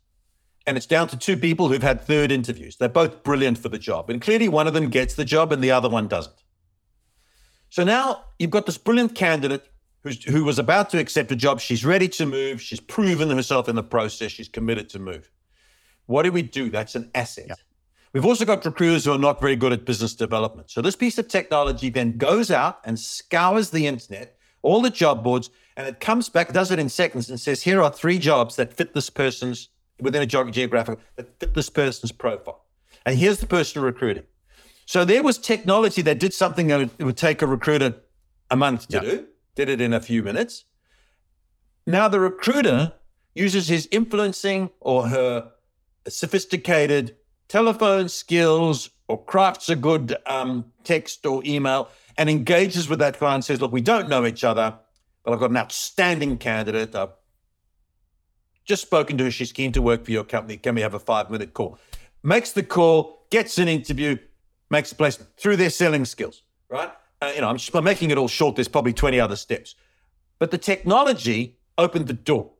[0.65, 2.77] and it's down to two people who've had third interviews.
[2.77, 4.09] They're both brilliant for the job.
[4.09, 6.35] And clearly, one of them gets the job and the other one doesn't.
[7.69, 9.67] So now you've got this brilliant candidate
[10.27, 11.59] who was about to accept a job.
[11.59, 12.61] She's ready to move.
[12.61, 14.31] She's proven herself in the process.
[14.31, 15.29] She's committed to move.
[16.07, 16.69] What do we do?
[16.69, 17.45] That's an asset.
[17.49, 17.55] Yeah.
[18.13, 20.69] We've also got recruiters who are not very good at business development.
[20.69, 25.23] So this piece of technology then goes out and scours the internet, all the job
[25.23, 28.57] boards, and it comes back, does it in seconds, and says, here are three jobs
[28.57, 29.69] that fit this person's
[29.99, 32.65] within a geographic that fit this person's profile.
[33.05, 34.23] And here's the person recruiting.
[34.85, 37.95] So there was technology that did something that would, would take a recruiter
[38.49, 40.65] a month to do, did it in a few minutes.
[41.87, 42.93] Now the recruiter
[43.33, 45.51] uses his influencing or her
[46.07, 47.15] sophisticated
[47.51, 53.43] telephone skills or crafts a good um, text or email and engages with that client
[53.43, 54.77] says, look, we don't know each other
[55.23, 56.95] but I've got an outstanding candidate.
[56.95, 57.11] I've
[58.65, 59.31] just spoken to her.
[59.31, 60.57] She's keen to work for your company.
[60.57, 61.77] Can we have a five minute call?
[62.23, 64.17] Makes the call, gets an interview,
[64.69, 66.91] makes a placement through their selling skills, right?
[67.21, 68.55] Uh, you know, I'm, just, I'm making it all short.
[68.55, 69.75] There's probably 20 other steps.
[70.39, 72.51] But the technology opened the door.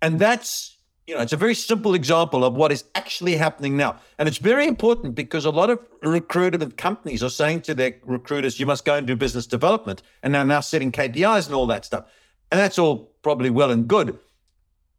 [0.00, 0.77] And that's
[1.08, 3.98] you know, it's a very simple example of what is actually happening now.
[4.18, 8.60] And it's very important because a lot of recruitment companies are saying to their recruiters,
[8.60, 10.02] you must go and do business development.
[10.22, 12.04] And they're now setting KPIs and all that stuff.
[12.52, 14.18] And that's all probably well and good.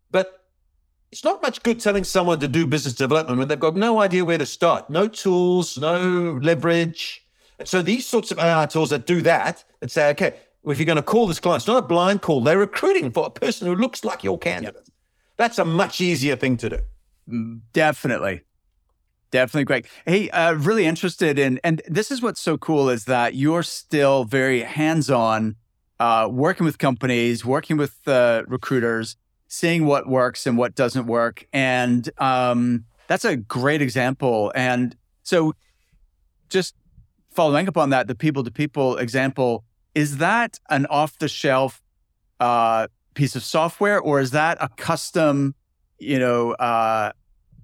[0.09, 0.47] But
[1.11, 4.25] it's not much good telling someone to do business development when they've got no idea
[4.25, 7.23] where to start, no tools, no leverage.
[7.59, 10.87] And so these sorts of AI tools that do that, that say, okay, if you're
[10.87, 12.41] going to call this client, it's not a blind call.
[12.41, 14.73] They're recruiting for a person who looks like your candidate.
[14.75, 14.85] Yep.
[15.39, 17.61] That's a much easier thing to do.
[17.71, 18.41] Definitely.
[19.31, 19.85] Definitely great.
[20.05, 24.25] Hey, uh, really interested in, and this is what's so cool is that you're still
[24.25, 25.55] very hands on,
[25.97, 29.15] uh, working with companies, working with uh, recruiters,
[29.47, 31.47] seeing what works and what doesn't work.
[31.53, 34.51] And um, that's a great example.
[34.55, 35.53] And so,
[36.49, 36.75] just
[37.31, 39.63] following up on that, the People2People example,
[39.95, 41.81] is that an off the shelf
[42.41, 45.55] uh, piece of software or is that a custom,
[45.97, 47.11] you know, uh,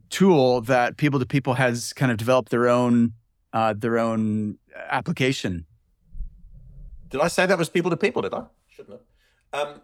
[0.09, 3.13] tool that People2People has kind of developed their own
[3.53, 4.57] uh, their own
[4.89, 5.65] application?
[7.09, 8.23] Did I say that was People2People?
[8.23, 8.43] Did I?
[8.67, 8.99] Shouldn't
[9.53, 9.67] have.
[9.67, 9.81] Um,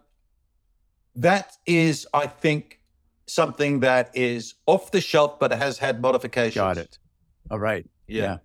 [1.16, 2.80] that is, I think,
[3.26, 6.54] something that is off the shelf, but it has had modifications.
[6.54, 6.98] Got it.
[7.50, 7.86] All right.
[8.06, 8.22] Yeah.
[8.22, 8.38] Yeah.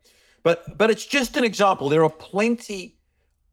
[0.43, 1.89] But but it's just an example.
[1.89, 2.97] There are plenty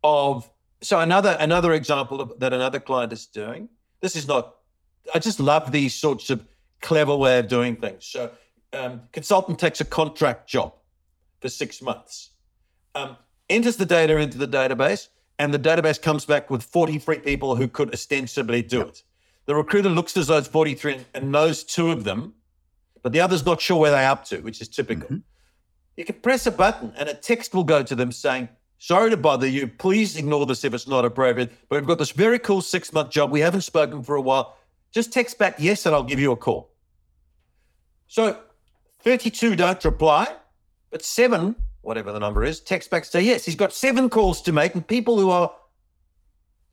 [0.05, 0.49] of
[0.85, 3.69] so another another example of, that another client is doing.
[4.01, 4.57] This is not.
[5.15, 6.47] I just love these sorts of
[6.81, 8.07] clever way of doing things.
[8.07, 8.31] So
[8.73, 10.75] um, consultant takes a contract job
[11.41, 12.31] for six months,
[12.95, 13.17] um,
[13.49, 17.69] enters the data into the database, and the database comes back with 43 people who
[17.69, 19.03] could ostensibly do it.
[19.47, 22.35] The recruiter looks at those 43 and knows two of them,
[23.03, 25.09] but the other's not sure where they're up to, which is typical.
[25.09, 25.23] Mhm.
[25.97, 28.49] You can press a button and a text will go to them saying,
[28.85, 29.67] Sorry to bother you.
[29.67, 31.51] Please ignore this if it's not appropriate.
[31.71, 33.31] But we've got this very cool six month job.
[33.31, 34.59] We haven't spoken for a while.
[34.93, 36.71] Just text back yes and I'll give you a call.
[38.09, 38.39] So
[39.01, 40.27] 32 don't reply,
[40.91, 43.47] but seven, whatever the number is, text back say yes.
[43.47, 45.51] He's got seven calls to make and people who are,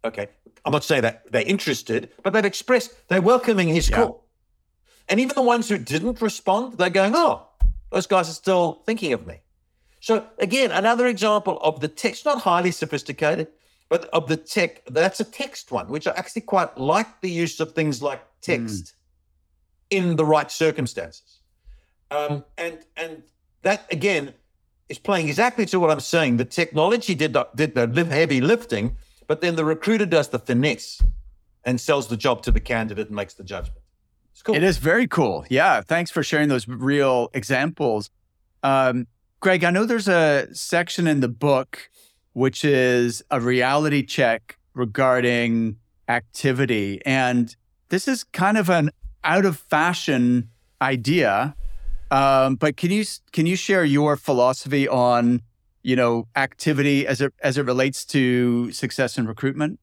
[0.04, 0.28] okay,
[0.66, 3.96] I'm not saying that they're interested, but they've expressed they're welcoming his Yeah.
[3.96, 4.28] call.
[5.08, 7.48] And even the ones who didn't respond, they're going, oh,
[7.90, 9.40] those guys are still thinking of me.
[10.02, 13.48] So again, another example of the text, not highly sophisticated,
[13.88, 14.84] but of the tech.
[14.88, 18.96] That's a text one, which I actually quite like the use of things like text
[19.92, 21.42] in the right circumstances.
[22.10, 23.24] Um, and and
[23.62, 24.34] that again
[24.90, 26.38] is playing exactly to what I'm saying.
[26.38, 31.02] The technology did the, did the heavy lifting, but then the recruiter does the finesse
[31.64, 33.84] and sells the job to the candidate and makes the judgment.
[34.34, 34.56] It's cool.
[34.56, 35.46] It is very cool.
[35.50, 35.82] Yeah.
[35.82, 38.10] Thanks for sharing those real examples.
[38.64, 39.08] Um,
[39.42, 41.90] Greg, I know there's a section in the book
[42.34, 45.78] which is a reality check regarding
[46.08, 47.02] activity.
[47.08, 47.56] And
[47.90, 48.92] this is kind of an
[49.24, 50.50] out of fashion
[50.80, 51.56] idea.
[52.12, 55.42] Um, but can you can you share your philosophy on
[55.82, 59.80] you know activity as it as it relates to success in recruitment?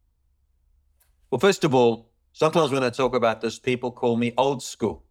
[1.33, 5.03] Well, first of all, sometimes when I talk about this, people call me old school.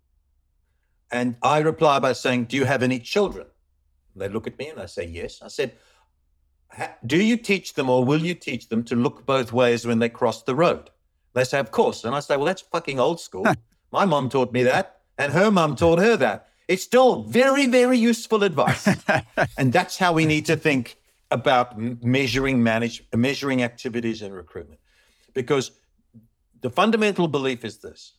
[1.11, 3.47] And I reply by saying, Do you have any children?
[4.19, 5.41] They look at me and I say, Yes.
[5.41, 5.73] I said,
[7.05, 10.09] Do you teach them or will you teach them to look both ways when they
[10.09, 10.89] cross the road?
[11.33, 12.03] They say, Of course.
[12.03, 13.45] And I say, Well, that's fucking old school.
[13.91, 16.49] My mom taught me that, and her mom taught her that.
[16.67, 18.89] It's still very, very useful advice.
[19.57, 20.97] and that's how we need to think
[21.31, 24.79] about measuring manage measuring activities in recruitment
[25.33, 25.71] because
[26.61, 28.13] the fundamental belief is this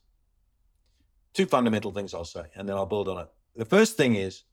[1.33, 4.45] two fundamental things i'll say and then i'll build on it the first thing is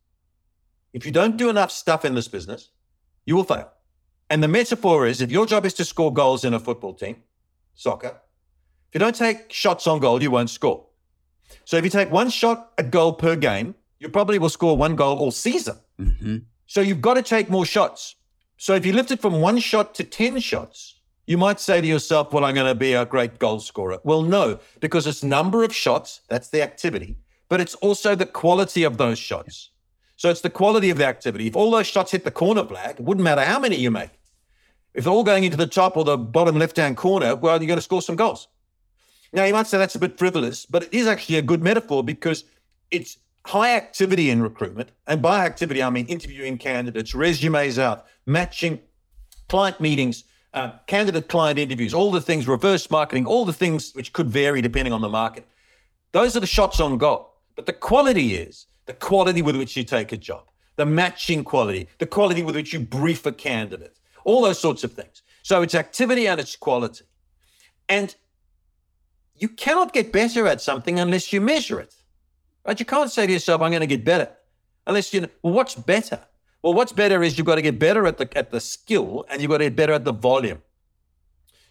[0.98, 2.62] if you don't do enough stuff in this business
[3.28, 3.70] you will fail
[4.30, 7.16] and the metaphor is if your job is to score goals in a football team
[7.86, 8.14] soccer
[8.90, 10.80] if you don't take shots on goal you won't score
[11.70, 14.96] so if you take one shot at goal per game you probably will score one
[14.96, 16.44] goal all season Mhm.
[16.74, 18.16] so you've got to take more shots.
[18.58, 20.78] So if you lift it from one shot to 10 shots,
[21.26, 24.00] you might say to yourself, well, I'm going to be a great goal scorer.
[24.04, 27.18] Well, no, because it's number of shots, that's the activity,
[27.50, 29.70] but it's also the quality of those shots.
[30.16, 31.48] So it's the quality of the activity.
[31.48, 34.12] If all those shots hit the corner flag, it wouldn't matter how many you make.
[34.94, 37.68] If they're all going into the top or the bottom left hand corner, well, you're
[37.68, 38.48] going to score some goals.
[39.34, 42.02] Now, you might say that's a bit frivolous, but it is actually a good metaphor
[42.04, 42.46] because
[42.92, 44.92] it's high activity in recruitment.
[45.06, 48.80] And by activity, I mean interviewing candidates, resumes out, matching
[49.50, 50.24] client meetings,
[50.54, 54.62] uh, candidate client interviews, all the things, reverse marketing, all the things which could vary
[54.62, 55.46] depending on the market.
[56.14, 57.34] Those are the shots on goal.
[57.58, 61.88] But the quality is the quality with which you take a job, the matching quality,
[61.98, 65.22] the quality with which you brief a candidate, all those sorts of things.
[65.44, 67.06] So it's activity and it's quality.
[67.88, 68.16] And
[69.36, 71.96] you cannot get better at something unless you measure it.
[72.66, 72.80] Right?
[72.80, 74.30] You can't say to yourself, I'm going to get better
[74.88, 76.20] unless you know, well, what's better?
[76.62, 79.42] Well, what's better is you've got to get better at the, at the skill and
[79.42, 80.62] you've got to get better at the volume.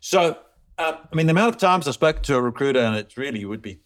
[0.00, 0.38] So,
[0.78, 3.44] um, I mean, the amount of times I've spoken to a recruiter, and it really
[3.44, 3.80] would be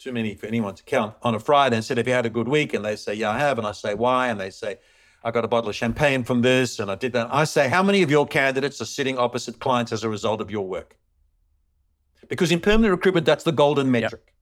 [0.00, 2.30] too many for anyone to count on a Friday and said, Have you had a
[2.30, 2.72] good week?
[2.72, 3.58] And they say, Yeah, I have.
[3.58, 4.28] And I say, Why?
[4.28, 4.78] And they say,
[5.22, 7.28] I got a bottle of champagne from this and I did that.
[7.30, 10.50] I say, How many of your candidates are sitting opposite clients as a result of
[10.50, 10.96] your work?
[12.28, 14.32] Because in permanent recruitment, that's the golden metric.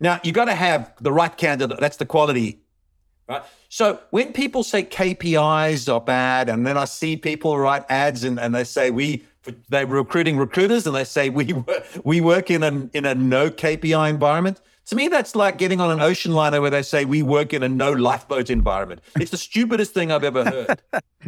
[0.00, 1.78] Now, you've got to have the right candidate.
[1.78, 2.60] That's the quality,
[3.28, 3.42] right?
[3.68, 8.38] So when people say KPIs are bad, and then I see people write ads and,
[8.38, 9.24] and they say we
[9.68, 11.54] they're recruiting recruiters, and they say we
[12.04, 14.60] we work in a in a no KPI environment.
[14.86, 17.62] To me, that's like getting on an ocean liner where they say we work in
[17.62, 19.00] a no lifeboat environment.
[19.18, 20.80] It's the stupidest thing I've ever heard.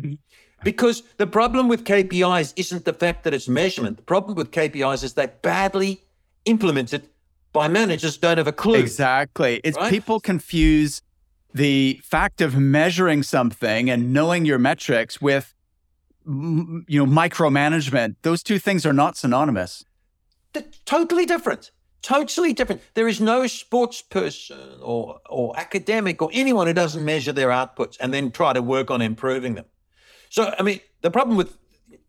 [0.64, 3.96] Because the problem with KPIs isn't the fact that it's measurement.
[3.96, 6.02] The problem with KPIs is they're badly
[6.46, 7.08] implemented
[7.52, 8.78] by managers don't have a clue.
[8.78, 9.60] Exactly.
[9.64, 9.90] It's right?
[9.90, 11.02] people confuse
[11.54, 15.54] the fact of measuring something and knowing your metrics with
[16.28, 18.16] you know micromanagement.
[18.22, 19.84] Those two things are not synonymous.
[20.52, 21.70] They're totally different.
[22.02, 22.82] Totally different.
[22.94, 27.96] There is no sports person or or academic or anyone who doesn't measure their outputs
[28.00, 29.64] and then try to work on improving them.
[30.28, 31.56] So I mean, the problem with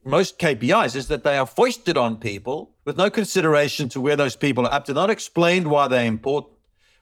[0.03, 4.35] most KPIs is that they are foisted on people with no consideration to where those
[4.35, 6.55] people are up to, not explained why they're important.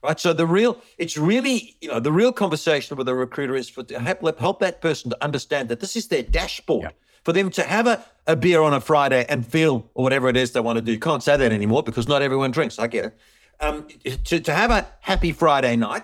[0.04, 0.20] Right.
[0.20, 3.84] So the real, it's really, you know, the real conversation with a recruiter is for
[3.84, 6.84] to help, help that person to understand that this is their dashboard.
[6.84, 6.92] Yeah.
[7.28, 10.38] For them to have a, a beer on a Friday and feel or whatever it
[10.38, 10.94] is they want to do.
[10.94, 12.80] You can't say that anymore because not everyone drinks.
[12.80, 13.18] I get it.
[13.60, 13.86] Um,
[14.24, 16.04] to, to have a happy Friday night,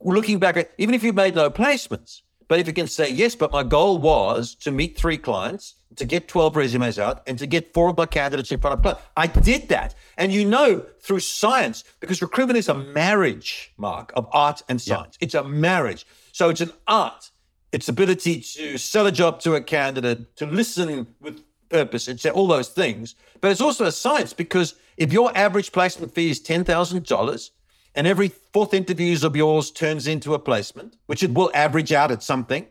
[0.00, 3.34] looking back at even if you made no placements, but if you can say, yes,
[3.34, 7.46] but my goal was to meet three clients, to get 12 resumes out, and to
[7.46, 9.02] get four of my candidates in front of clients.
[9.18, 9.94] I did that.
[10.16, 15.18] And you know through science, because recruitment is a marriage, Mark, of art and science.
[15.20, 16.06] It's a marriage.
[16.32, 17.32] So it's an art.
[17.72, 22.46] It's ability to sell a job to a candidate, to listen with purpose, and all
[22.46, 23.14] those things.
[23.40, 27.50] But it's also a science because if your average placement fee is $10,000,
[27.94, 32.10] and every fourth interviews of yours turns into a placement, which it will average out
[32.10, 32.66] at something,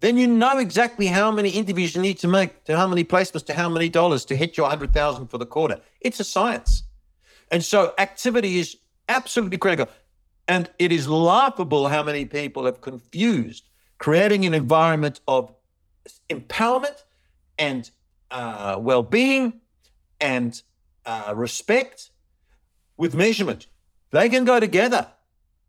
[0.00, 3.46] then you know exactly how many interviews you need to make, to how many placements,
[3.46, 5.80] to how many dollars to hit your 100,000 for the quarter.
[6.00, 6.82] It's a science.
[7.50, 8.76] And so activity is
[9.08, 9.88] absolutely critical.
[10.46, 13.64] And it is laughable how many people have confused
[13.98, 15.52] creating an environment of
[16.28, 17.04] empowerment
[17.58, 17.90] and
[18.30, 19.60] uh, well being
[20.20, 20.62] and
[21.06, 22.10] uh, respect
[22.96, 23.66] with measurement.
[24.10, 25.08] They can go together.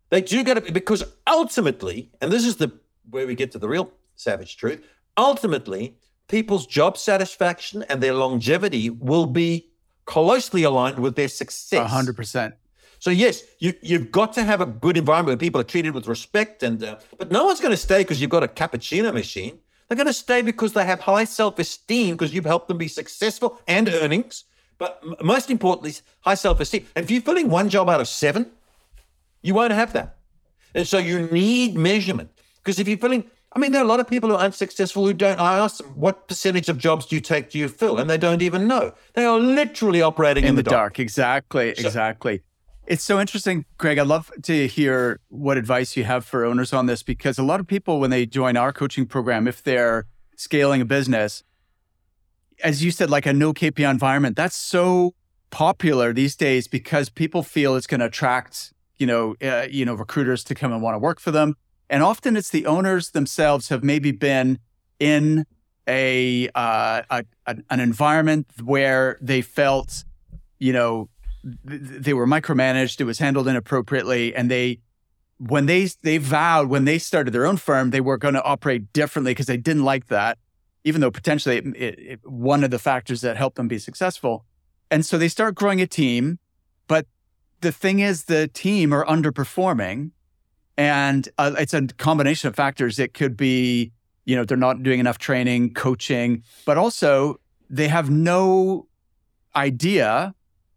[0.10, 2.72] They do go to because ultimately, and this is the
[3.10, 4.84] where we get to the real savage truth.
[5.18, 5.98] Ultimately,
[6.28, 9.70] people's job satisfaction and their longevity will be
[10.06, 11.90] closely aligned with their success.
[11.90, 12.56] hundred percent.
[13.00, 16.08] So yes, you you've got to have a good environment where people are treated with
[16.08, 19.60] respect, and uh, but no one's going to stay because you've got a cappuccino machine.
[19.88, 22.88] They're going to stay because they have high self esteem because you've helped them be
[22.88, 24.46] successful and earnings
[24.78, 26.86] but most importantly, high self esteem.
[26.96, 28.52] If you're filling one job out of seven,
[29.42, 30.18] you won't have that.
[30.74, 32.30] And so you need measurement.
[32.58, 35.06] Because if you're filling, I mean, there are a lot of people who are unsuccessful
[35.06, 35.40] who don't.
[35.40, 37.98] I ask them, what percentage of jobs do you take, do you fill?
[37.98, 38.94] And they don't even know.
[39.14, 40.94] They are literally operating in, in the, the dark.
[40.96, 41.00] dark.
[41.00, 41.74] Exactly.
[41.76, 42.42] So, exactly.
[42.88, 43.98] It's so interesting, Greg.
[43.98, 47.60] I'd love to hear what advice you have for owners on this because a lot
[47.60, 50.06] of people, when they join our coaching program, if they're
[50.36, 51.44] scaling a business,
[52.64, 55.16] as you said, like a no KPI environment, that's so
[55.50, 59.96] popular these days because people feel it's going to attract, you know, uh, you know,
[59.96, 61.56] recruiters to come and want to work for them.
[61.90, 64.60] And often it's the owners themselves have maybe been
[65.00, 65.48] in
[65.88, 70.04] a, uh, a, an environment where they felt,
[70.60, 71.10] you know,
[71.64, 74.80] they were micromanaged, it was handled inappropriately, and they
[75.38, 78.94] when they they vowed when they started their own firm they were going to operate
[78.94, 80.38] differently because they didn't like that
[80.86, 84.46] even though potentially it, it, one of the factors that helped them be successful.
[84.90, 86.38] And so they start growing a team,
[86.88, 87.08] but
[87.62, 90.12] the thing is, the team are underperforming,
[90.78, 93.00] and uh, it's a combination of factors.
[93.00, 93.92] It could be,
[94.26, 98.88] you know, they're not doing enough training, coaching, but also they have no
[99.56, 100.36] idea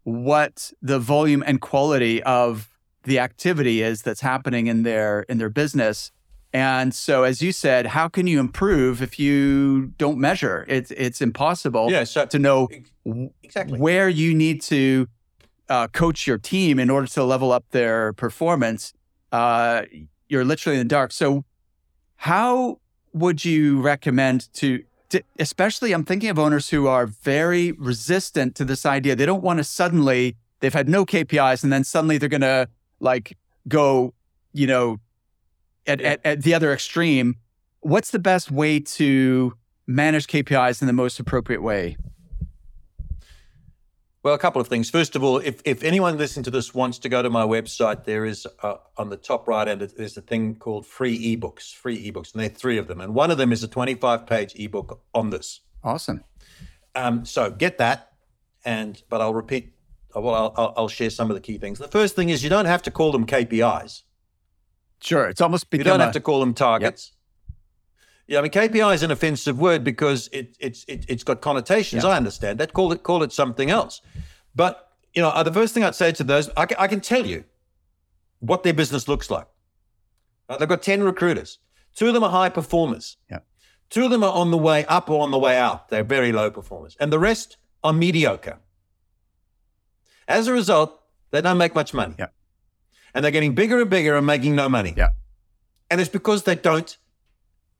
[0.09, 2.69] what the volume and quality of
[3.03, 6.11] the activity is that's happening in their in their business
[6.51, 10.65] and so, as you said, how can you improve if you don't measure?
[10.67, 12.67] It's it's impossible yeah, so, to know
[13.43, 15.07] exactly where you need to
[15.69, 18.93] uh, coach your team in order to level up their performance.
[19.31, 19.83] Uh,
[20.27, 21.11] you're literally in the dark.
[21.11, 21.45] So,
[22.15, 22.79] how
[23.13, 24.85] would you recommend to, to,
[25.37, 25.93] especially?
[25.93, 29.15] I'm thinking of owners who are very resistant to this idea.
[29.15, 32.67] They don't want to suddenly they've had no KPIs and then suddenly they're going to
[32.99, 33.37] like
[33.67, 34.13] go,
[34.53, 34.99] you know,
[35.87, 37.35] at, at, at the other extreme,
[37.81, 39.53] what's the best way to
[39.87, 41.97] manage KPIs in the most appropriate way?
[44.21, 44.89] Well, a couple of things.
[44.89, 48.03] First of all, if, if anyone listening to this wants to go to my website,
[48.03, 52.11] there is uh, on the top right end, there's a thing called free ebooks, free
[52.11, 52.99] ebooks, and there are three of them.
[52.99, 55.61] And one of them is a 25 page ebook on this.
[55.85, 56.25] Awesome.
[56.95, 58.11] Um, so get that.
[58.65, 59.73] And, but I'll repeat,
[60.13, 61.79] well, I'll, I'll share some of the key things.
[61.79, 64.01] The first thing is you don't have to call them KPIs.
[65.01, 65.67] Sure, it's almost.
[65.71, 67.13] You don't a, have to call them targets.
[67.13, 67.18] Yep.
[68.29, 72.03] Yeah, I mean KPI is an offensive word because it, it's it, has got connotations.
[72.03, 72.11] Yep.
[72.11, 72.73] I understand that.
[72.73, 74.01] Call it call it something else.
[74.53, 77.43] But you know, the first thing I'd say to those, I, I can tell you
[78.39, 79.47] what their business looks like.
[80.47, 81.57] Uh, they've got ten recruiters.
[81.95, 83.17] Two of them are high performers.
[83.31, 83.39] Yeah.
[83.89, 85.89] Two of them are on the way up or on the way out.
[85.89, 86.95] They're very low performers.
[86.99, 88.59] And the rest are mediocre.
[90.27, 91.01] As a result,
[91.31, 92.13] they don't make much money.
[92.19, 92.27] Yeah.
[93.15, 94.93] And they're getting bigger and bigger and making no money.
[94.95, 95.09] Yeah.
[95.89, 96.95] And it's because they don't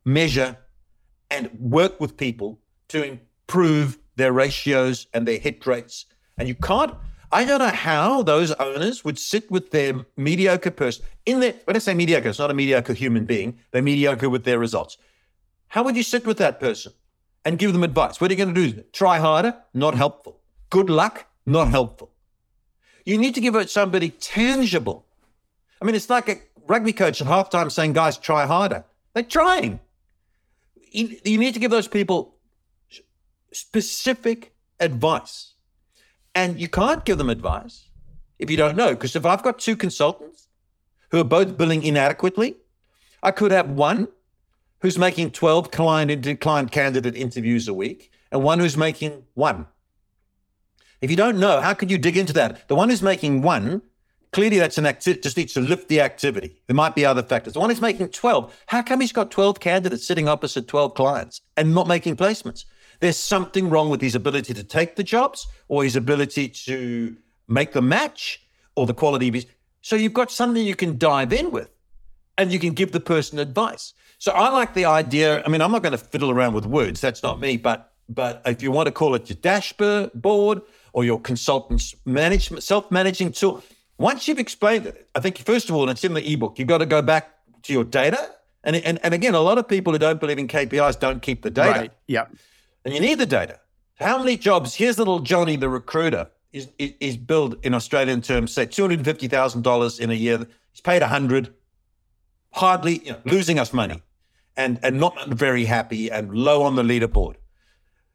[0.06, 0.58] measure
[1.30, 6.06] and work with people to improve their ratios and their hit rates.
[6.38, 6.94] And you can't,
[7.32, 11.76] I don't know how those owners would sit with their mediocre person in their, when
[11.76, 14.98] I say mediocre, it's not a mediocre human being, they're mediocre with their results.
[15.68, 16.94] How would you sit with that person
[17.46, 18.20] and give them advice?
[18.20, 18.84] What are you going to do?
[18.92, 19.56] Try harder?
[19.74, 20.40] Not helpful.
[20.70, 21.28] Good luck?
[21.46, 22.12] Not helpful.
[23.06, 25.06] You need to give it somebody tangible.
[25.82, 26.38] I mean, it's like a
[26.68, 28.84] rugby coach at halftime saying, guys, try harder.
[29.14, 29.80] They're trying.
[30.92, 32.36] You, need to give those people
[33.52, 35.54] specific advice.
[36.36, 37.90] And you can't give them advice
[38.38, 38.90] if you don't know.
[38.90, 40.48] Because if I've got two consultants
[41.12, 42.58] who are both billing inadequately,
[43.22, 44.08] I could have one
[44.82, 49.68] who's making 12 client, client candidate interviews a week and one who's making one.
[51.02, 52.68] If you don't know, how could you dig into that?
[52.68, 53.82] The one who's making one,
[54.32, 56.56] clearly that's an activity, just needs to lift the activity.
[56.68, 57.54] There might be other factors.
[57.54, 61.42] The one who's making 12, how come he's got 12 candidates sitting opposite 12 clients
[61.58, 62.66] and not making placements?
[63.00, 67.16] There's something wrong with his ability to take the jobs or his ability to
[67.48, 68.42] make the match
[68.76, 69.46] or the quality of his.
[69.82, 71.70] So you've got something you can dive in with
[72.38, 73.94] and you can give the person advice.
[74.18, 75.42] So I like the idea.
[75.46, 77.00] I mean, I'm not going to fiddle around with words.
[77.00, 77.58] That's not me.
[77.58, 80.62] But but if you want to call it your dashboard
[80.94, 83.64] or your consultant's management self-managing tool,
[84.00, 86.68] once you've explained it, I think first of all, and it's in the ebook, you've
[86.68, 88.32] got to go back to your data.
[88.64, 91.44] And, and, and again, a lot of people who don't believe in KPIs don't keep
[91.44, 91.80] the data.
[91.80, 91.92] Right.
[92.08, 92.26] Yeah.
[92.84, 93.60] And you need the data.
[93.96, 94.76] How many jobs?
[94.76, 99.04] Here's little Johnny, the recruiter, is is, is billed in Australian terms, say two hundred
[99.04, 100.46] fifty thousand dollars in a year.
[100.72, 101.54] He's paid a hundred,
[102.52, 104.02] hardly you know, losing us money
[104.56, 107.36] and, and not very happy and low on the leaderboard.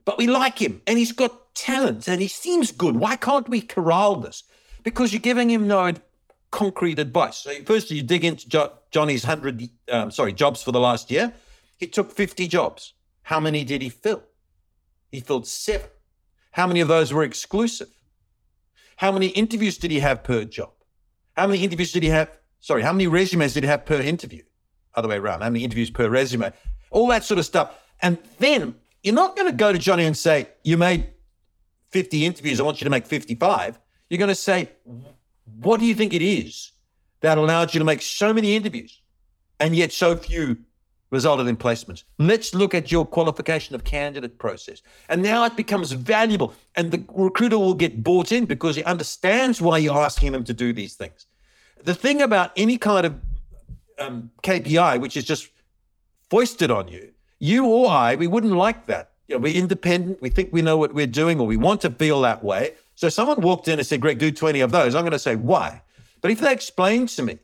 [0.05, 2.97] But we like him and he's got talent and he seems good.
[2.97, 4.45] Why can't we corral this?
[4.85, 5.93] Because you're giving him no
[6.53, 7.39] concrete advice.
[7.39, 11.33] So first you dig into jo- Johnny's 100, um, sorry, jobs for the last year.
[11.79, 12.95] He took 50 jobs.
[13.23, 14.23] How many did he fill?
[15.11, 15.89] He filled seven.
[16.53, 17.89] How many of those were exclusive?
[18.97, 20.71] How many interviews did he have per job?
[21.37, 22.31] How many interviews did he have?
[22.61, 24.43] Sorry, how many resumes did he have per interview?
[24.97, 26.53] other way around, how many interviews per resume,
[26.91, 27.75] all that sort of stuff.
[28.03, 31.09] And then you're not going to go to Johnny and say, You made
[31.91, 33.79] 50 interviews, I want you to make 55.
[34.15, 34.69] You're going to say,
[35.61, 36.71] What do you think it is
[37.21, 39.01] that allowed you to make so many interviews
[39.59, 40.57] and yet so few
[41.11, 42.05] resulted in placements?
[42.21, 44.83] Let's look at your qualification of candidate process.
[45.09, 49.61] And now it becomes valuable, and the recruiter will get bought in because he understands
[49.61, 51.27] why you're asking them to do these things.
[51.83, 53.21] The thing about any kind of
[53.99, 55.49] um, KPI, which is just
[56.31, 57.11] foisted on you,
[57.41, 59.11] you or I, we wouldn't like that.
[59.27, 60.23] You know, we're independent.
[60.23, 62.75] We think we know what we're doing, or we want to feel that way.
[62.95, 65.19] So if someone walked in and said, "Greg, do 20 of those," I'm going to
[65.19, 65.83] say, "Why?"
[66.21, 67.39] But if they explain to me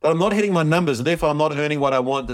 [0.00, 2.30] that I'm not hitting my numbers, and therefore I'm not earning what I want,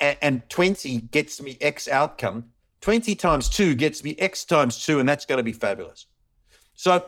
[0.00, 2.50] and 20 gets me X outcome,
[2.80, 6.06] 20 times two gets me X times two, and that's going to be fabulous.
[6.74, 7.04] So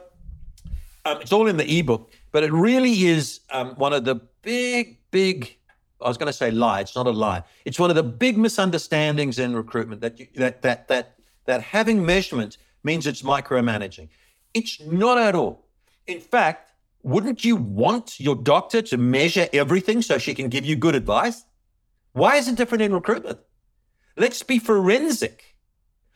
[1.05, 4.99] um, it's all in the ebook, but it really is um, one of the big,
[5.11, 5.57] big
[6.03, 6.81] I was going to say lie.
[6.81, 7.43] It's not a lie.
[7.65, 12.05] It's one of the big misunderstandings in recruitment that you, that that that that having
[12.05, 14.09] measurement means it's micromanaging.
[14.55, 15.67] It's not at all.
[16.07, 16.73] In fact,
[17.03, 21.45] wouldn't you want your doctor to measure everything so she can give you good advice?
[22.13, 23.39] Why is it different in recruitment?
[24.17, 25.57] Let's be forensic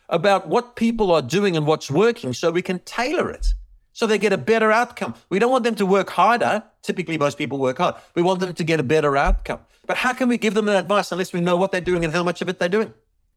[0.09, 3.55] about what people are doing and what's working so we can tailor it
[3.95, 5.15] so they get a better outcome.
[5.31, 6.65] We don't want them to work harder.
[6.83, 7.95] Typically, most people work hard.
[8.15, 9.61] We want them to get a better outcome.
[9.87, 12.25] But how can we give them advice unless we know what they're doing and how
[12.25, 12.93] much of it they're doing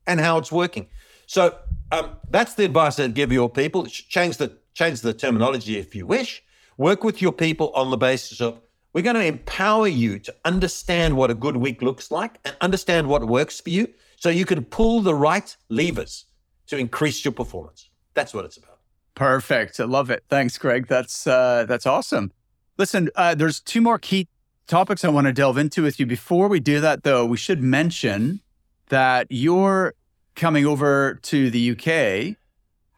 [0.08, 0.88] and how it's working?
[1.28, 1.56] So
[1.92, 3.86] um, that's the advice I'd give your people.
[3.86, 6.44] Change the change the terminology if you wish.
[6.78, 8.62] Work with your people on the basis of
[8.94, 13.08] we're going to empower you to understand what a good week looks like and understand
[13.08, 16.26] what works for you, so you can pull the right levers
[16.68, 17.90] to increase your performance.
[18.14, 18.78] That's what it's about.
[19.16, 19.80] Perfect.
[19.80, 20.24] I love it.
[20.30, 20.88] Thanks, Greg.
[20.88, 22.32] That's uh, that's awesome.
[22.78, 24.28] Listen, uh, there's two more key
[24.68, 26.06] topics I want to delve into with you.
[26.06, 28.42] Before we do that, though, we should mention
[28.90, 29.96] that you're
[30.36, 32.38] coming over to the UK.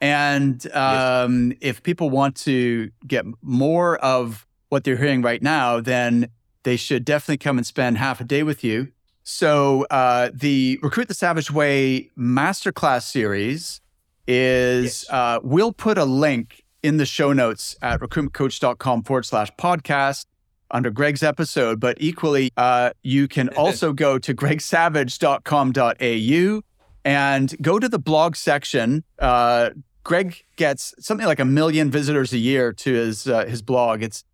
[0.00, 1.58] And um, yes.
[1.60, 6.28] if people want to get more of what they're hearing right now, then
[6.62, 8.88] they should definitely come and spend half a day with you.
[9.22, 13.80] So, uh, the Recruit the Savage Way Masterclass series
[14.26, 15.10] is yes.
[15.10, 20.26] uh, we'll put a link in the show notes at recruitmentcoach.com forward slash podcast
[20.70, 21.80] under Greg's episode.
[21.80, 26.62] But equally, uh, you can also go to gregsavage.com.au
[27.04, 29.04] and go to the blog section.
[29.18, 29.70] Uh,
[30.04, 34.02] Greg gets something like a million visitors a year to his uh, his blog.
[34.02, 34.24] It's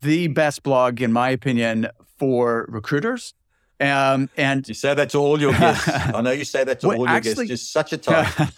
[0.00, 3.34] the best blog, in my opinion, for recruiters.
[3.78, 5.88] Um, and you say that to all your guests.
[5.88, 7.64] I know you say that to well, all your actually, guests.
[7.64, 8.50] Just such a time.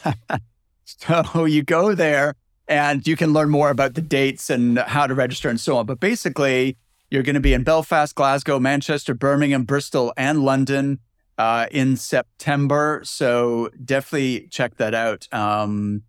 [0.85, 2.35] so you go there
[2.69, 5.87] and you can learn more about the dates and how to register and so on.
[5.87, 6.77] But basically,
[7.11, 11.01] you're going to be in Belfast, Glasgow, Manchester, Birmingham, Bristol, and London
[11.39, 13.01] uh, in September.
[13.05, 15.27] So definitely check that out.
[15.33, 16.03] Um,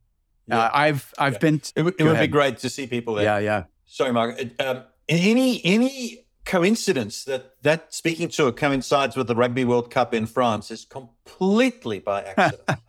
[0.50, 0.60] yeah.
[0.60, 1.40] uh, I've I've yeah.
[1.40, 1.60] been.
[1.60, 2.20] T- it, it would ahead.
[2.20, 3.26] be great to see people there.
[3.26, 3.64] Yeah, yeah.
[3.86, 4.40] Sorry, Mark.
[4.60, 10.26] Um, any any coincidence that that speaking tour coincides with the Rugby World Cup in
[10.26, 12.80] France is completely by accident.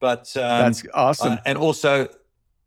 [0.00, 1.34] but um, that's awesome.
[1.34, 2.08] Uh, and also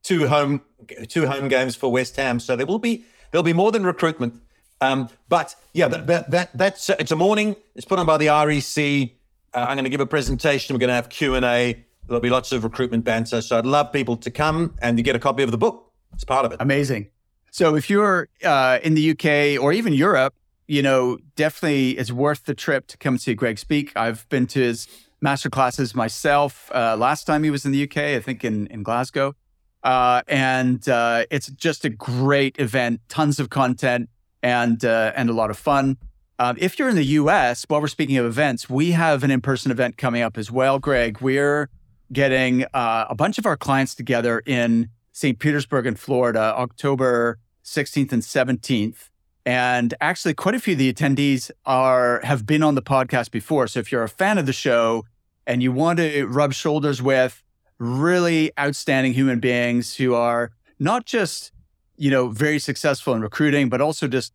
[0.03, 0.61] two home
[1.07, 4.41] two home games for West Ham, so there will be there'll be more than recruitment.
[4.79, 7.55] Um, but yeah, that, that, that that's it's a morning.
[7.75, 9.11] It's put on by the REC.
[9.53, 10.75] Uh, I'm going to give a presentation.
[10.75, 11.83] We're going to have Q and A.
[12.07, 13.41] There'll be lots of recruitment banter.
[13.41, 15.91] So I'd love people to come and to get a copy of the book.
[16.13, 16.57] It's part of it.
[16.59, 17.09] Amazing.
[17.51, 20.33] So if you're uh, in the UK or even Europe,
[20.67, 23.91] you know, definitely it's worth the trip to come see Greg speak.
[23.95, 24.87] I've been to his
[25.21, 26.69] master classes myself.
[26.73, 29.35] Uh, last time he was in the UK, I think in in Glasgow.
[29.83, 34.09] Uh, and uh, it's just a great event, tons of content
[34.43, 35.97] and uh, and a lot of fun.
[36.39, 39.71] Um, if you're in the U.S., while we're speaking of events, we have an in-person
[39.71, 41.19] event coming up as well, Greg.
[41.19, 41.69] We're
[42.11, 45.39] getting uh, a bunch of our clients together in St.
[45.39, 49.09] Petersburg in Florida, October 16th and 17th.
[49.45, 53.67] And actually, quite a few of the attendees are have been on the podcast before.
[53.67, 55.05] So if you're a fan of the show
[55.45, 57.43] and you want to rub shoulders with
[57.79, 61.51] really outstanding human beings who are not just,
[61.95, 64.33] you know, very successful in recruiting, but also just,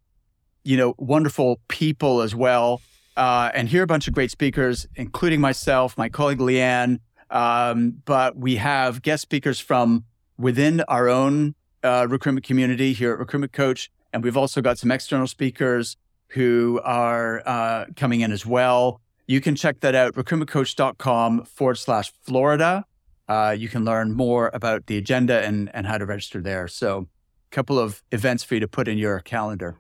[0.65, 2.81] you know, wonderful people as well.
[3.15, 6.99] Uh, and hear a bunch of great speakers, including myself, my colleague Leanne.
[7.33, 10.05] Um, but we have guest speakers from
[10.39, 13.91] within our own uh, recruitment community here at Recruitment Coach.
[14.13, 15.97] And we've also got some external speakers
[16.29, 19.01] who are uh, coming in as well.
[19.27, 22.85] You can check that out, recruitmentcoach.com forward slash Florida
[23.29, 26.69] uh, you can learn more about the agenda and, and how to register there.
[26.69, 27.09] So,
[27.51, 29.77] a couple of events for you to put in your calendar.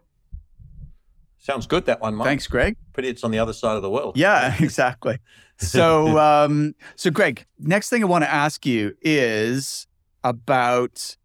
[1.38, 2.26] Sounds good, that one, Mike.
[2.26, 2.76] Thanks, Greg.
[2.92, 4.16] Pretty, it's on the other side of the world.
[4.16, 5.18] Yeah, exactly.
[5.62, 9.86] So, um, so Greg, next thing I want to ask you is
[10.24, 11.16] about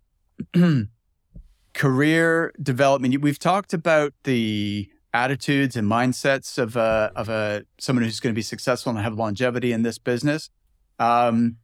[1.73, 3.21] career development.
[3.21, 8.37] We've talked about the attitudes and mindsets of a, of a someone who's going to
[8.37, 10.49] be successful and have longevity in this business.
[10.99, 11.57] Um,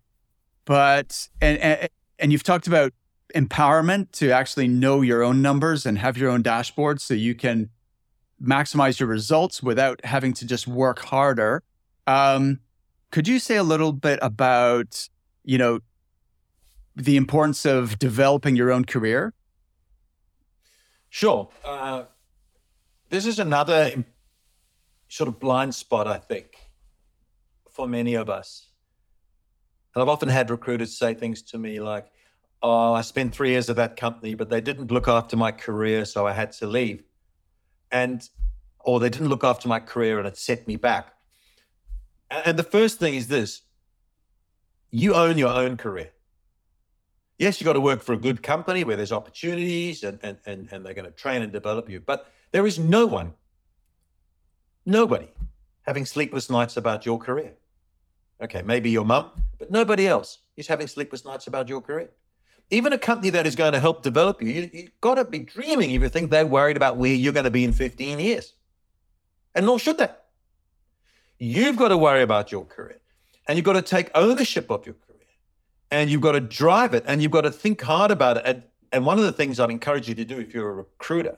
[0.66, 2.94] but and, and and you've talked about
[3.36, 7.70] empowerment to actually know your own numbers and have your own dashboard so you can
[8.42, 11.64] maximize your results without having to just work harder.
[12.08, 12.60] Um,
[13.12, 15.08] could you say a little bit about,
[15.44, 15.80] you know,
[16.96, 19.34] the importance of developing your own career?
[21.10, 21.50] Sure.
[21.64, 22.04] Uh,
[23.10, 24.04] this is another
[25.08, 26.58] sort of blind spot, I think,
[27.70, 28.68] for many of us.
[29.94, 32.08] And I've often had recruiters say things to me like,
[32.64, 36.06] oh, I spent three years at that company, but they didn't look after my career,
[36.06, 37.04] so I had to leave.
[37.92, 38.28] And,
[38.80, 41.13] or they didn't look after my career and it set me back.
[42.46, 43.62] And the first thing is this
[44.90, 46.12] you own your own career.
[47.40, 50.70] Yes, you've got to work for a good company where there's opportunities and, and, and,
[50.72, 52.00] and they're going to train and develop you.
[52.00, 53.34] But there is no one,
[54.86, 55.30] nobody
[55.82, 57.54] having sleepless nights about your career.
[58.42, 62.12] Okay, maybe your mum, but nobody else is having sleepless nights about your career.
[62.70, 65.40] Even a company that is going to help develop you, you, you've got to be
[65.40, 68.54] dreaming if you think they're worried about where you're going to be in 15 years.
[69.56, 70.10] And nor should they.
[71.44, 73.02] You've got to worry about your career.
[73.50, 75.20] And you've got to take ownership of your career.
[75.92, 77.04] And you've got to drive it.
[77.06, 78.44] And you've got to think hard about it.
[78.46, 78.64] And,
[78.94, 81.38] and one of the things I'd encourage you to do if you're a recruiter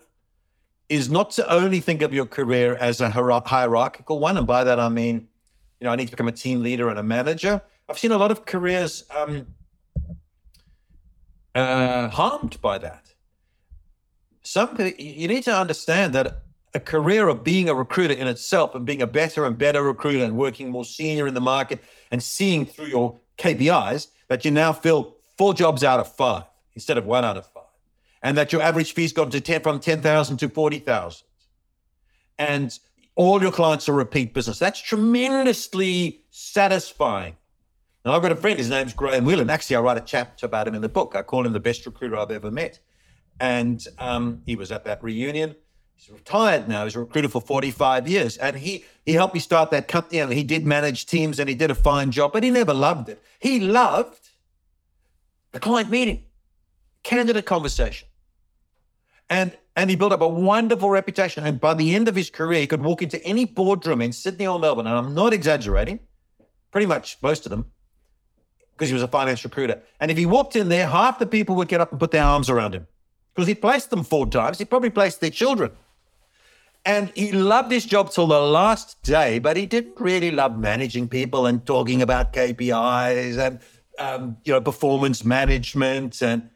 [0.90, 4.38] is not to only think of your career as a hierarchical one.
[4.38, 5.28] And by that, I mean,
[5.80, 7.60] you know, I need to become a team leader and a manager.
[7.90, 9.48] I've seen a lot of careers um,
[11.56, 13.16] uh, harmed by that.
[14.44, 16.45] Some you need to understand that
[16.76, 20.26] a career of being a recruiter in itself and being a better and better recruiter
[20.26, 24.74] and working more senior in the market and seeing through your KPIs that you now
[24.74, 27.64] fill four jobs out of five instead of one out of five,
[28.22, 31.26] and that your average fees gone to ten from ten thousand to forty thousand,
[32.38, 32.78] and
[33.16, 34.60] all your clients are repeat business.
[34.60, 37.38] That's tremendously satisfying.
[38.04, 39.50] Now, I've got a friend, his name's Graham Whelan.
[39.50, 41.16] Actually, I write a chapter about him in the book.
[41.16, 42.80] I call him the best recruiter I've ever met.
[43.40, 45.56] And um, he was at that reunion.
[45.96, 46.84] He's retired now.
[46.84, 48.38] He's a recruiter for 45 years.
[48.38, 50.20] And he, he helped me start that company.
[50.20, 53.10] And he did manage teams and he did a fine job, but he never loved
[53.10, 53.22] it.
[53.40, 54.30] He loved
[55.52, 56.24] the client meeting,
[57.04, 58.08] candidate conversation.
[59.30, 61.46] And, and he built up a wonderful reputation.
[61.46, 64.46] And by the end of his career, he could walk into any boardroom in Sydney
[64.46, 64.88] or Melbourne.
[64.88, 66.00] And I'm not exaggerating,
[66.72, 67.72] pretty much most of them,
[68.74, 69.82] because he was a finance recruiter.
[70.00, 72.24] And if he walked in there, half the people would get up and put their
[72.24, 72.86] arms around him
[73.34, 74.58] because he placed them four times.
[74.58, 75.72] He probably placed their children.
[76.86, 81.10] And he loved his job till the last day, but he didn't really love managing
[81.10, 83.60] people and talking about KPIs and
[83.98, 86.22] um, you know performance management.
[86.22, 86.52] And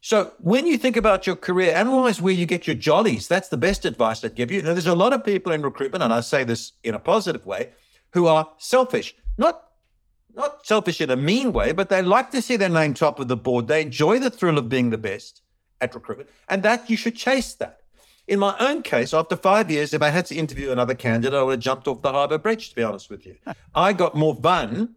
[0.00, 3.26] so when you think about your career, analyze where you get your jollies.
[3.26, 4.62] That's the best advice I'd give you.
[4.62, 7.44] Now, there's a lot of people in recruitment, and I say this in a positive
[7.44, 7.70] way,
[8.12, 9.16] who are selfish.
[9.36, 9.60] Not
[10.36, 13.28] not selfish in a mean way, but they like to see their name top of
[13.28, 13.68] the board.
[13.68, 15.42] They enjoy the thrill of being the best
[15.80, 17.80] at recruitment, and that you should chase that.
[18.26, 21.42] In my own case, after five years, if I had to interview another candidate, I
[21.42, 23.36] would have jumped off the harbour bridge, to be honest with you.
[23.74, 24.94] I got more fun,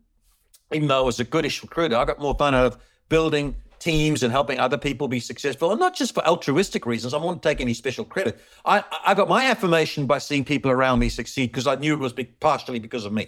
[0.71, 2.77] even though I was a goodish recruiter, I got more fun out of
[3.09, 7.13] building teams and helping other people be successful, and not just for altruistic reasons.
[7.13, 8.39] I won't take any special credit.
[8.65, 11.99] I, I got my affirmation by seeing people around me succeed because I knew it
[11.99, 13.27] was partially because of me.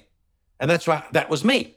[0.59, 1.75] And that's right, that was me.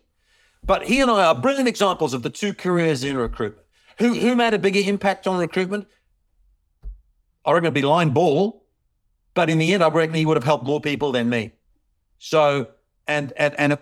[0.64, 3.66] But he and I are brilliant examples of the two careers in recruitment.
[3.98, 5.86] Who, who made a bigger impact on recruitment?
[7.44, 8.64] I reckon it'd be line ball,
[9.34, 11.52] but in the end, I reckon he would have helped more people than me.
[12.18, 12.68] So,
[13.06, 13.78] and and and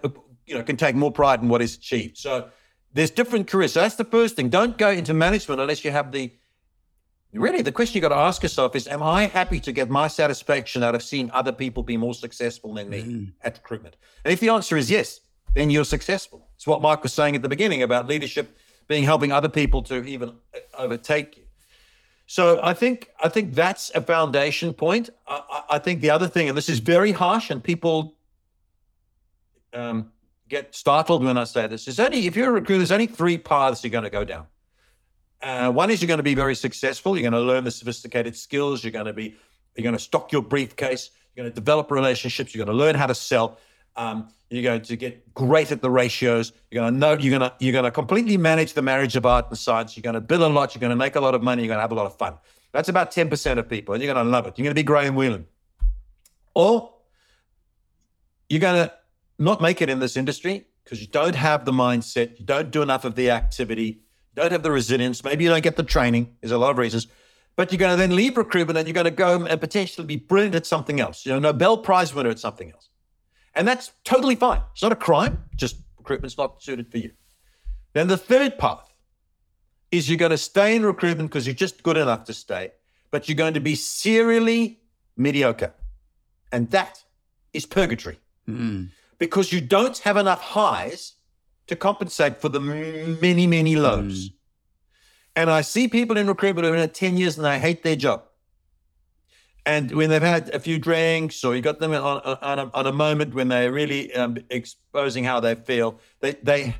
[0.47, 2.17] you know, can take more pride in what is achieved.
[2.17, 2.51] So,
[2.93, 3.73] there's different careers.
[3.73, 4.49] So that's the first thing.
[4.49, 6.33] Don't go into management unless you have the.
[7.33, 10.09] Really, the question you got to ask yourself is: Am I happy to get my
[10.09, 13.33] satisfaction out of seeing other people be more successful than me mm.
[13.43, 13.97] at recruitment?
[14.25, 15.21] And if the answer is yes,
[15.55, 16.49] then you're successful.
[16.57, 18.57] It's what Mike was saying at the beginning about leadership
[18.89, 20.35] being helping other people to even
[20.77, 21.40] overtake you.
[22.31, 25.11] So I think I think that's a foundation point.
[25.27, 28.15] I, I think the other thing, and this is very harsh, and people
[29.73, 30.13] um,
[30.49, 33.37] get startled when I say this, is only if you're a recruiter, there's only three
[33.37, 34.47] paths you're going to go down.
[35.43, 37.17] Uh, one is you're going to be very successful.
[37.17, 38.85] You're going to learn the sophisticated skills.
[38.85, 39.35] You're going to be
[39.75, 41.11] you're going to stock your briefcase.
[41.35, 42.55] You're going to develop relationships.
[42.55, 43.59] You're going to learn how to sell.
[43.97, 46.53] Um, you're going to get great at the ratios.
[46.71, 47.13] You're going to know.
[47.13, 49.97] You're going to you're going to completely manage the marriage of art and science.
[49.97, 50.75] You're going to bill a lot.
[50.75, 51.63] You're going to make a lot of money.
[51.63, 52.35] You're going to have a lot of fun.
[52.73, 54.59] That's about ten percent of people, and you're going to love it.
[54.59, 55.47] You're going to be Graham Whelan,
[56.55, 56.93] or
[58.49, 58.93] you're going to
[59.39, 62.39] not make it in this industry because you don't have the mindset.
[62.39, 64.03] You don't do enough of the activity.
[64.37, 65.25] You don't have the resilience.
[65.25, 66.37] Maybe you don't get the training.
[66.41, 67.07] There's a lot of reasons.
[67.57, 70.17] But you're going to then leave recruitment and you're going to go and potentially be
[70.17, 71.25] brilliant at something else.
[71.25, 72.90] You know, Nobel Prize winner at something else.
[73.55, 74.63] And that's totally fine.
[74.73, 77.11] It's not a crime, just recruitment's not suited for you.
[77.93, 78.93] Then the third path
[79.91, 82.73] is you're going to stay in recruitment because you're just good enough to stay,
[83.11, 84.81] but you're going to be serially
[85.17, 85.75] mediocre.
[86.53, 87.03] And that
[87.53, 88.89] is purgatory mm.
[89.19, 91.15] because you don't have enough highs
[91.67, 94.29] to compensate for the many, many lows.
[94.29, 94.33] Mm.
[95.37, 97.83] And I see people in recruitment who have been at 10 years and they hate
[97.83, 98.25] their job
[99.71, 102.87] and when they've had a few drinks or you got them on, on, a, on
[102.89, 106.75] a moment when they're really um, exposing how they feel, they, they,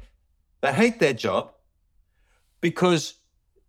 [0.61, 1.53] they hate their job
[2.61, 3.15] because,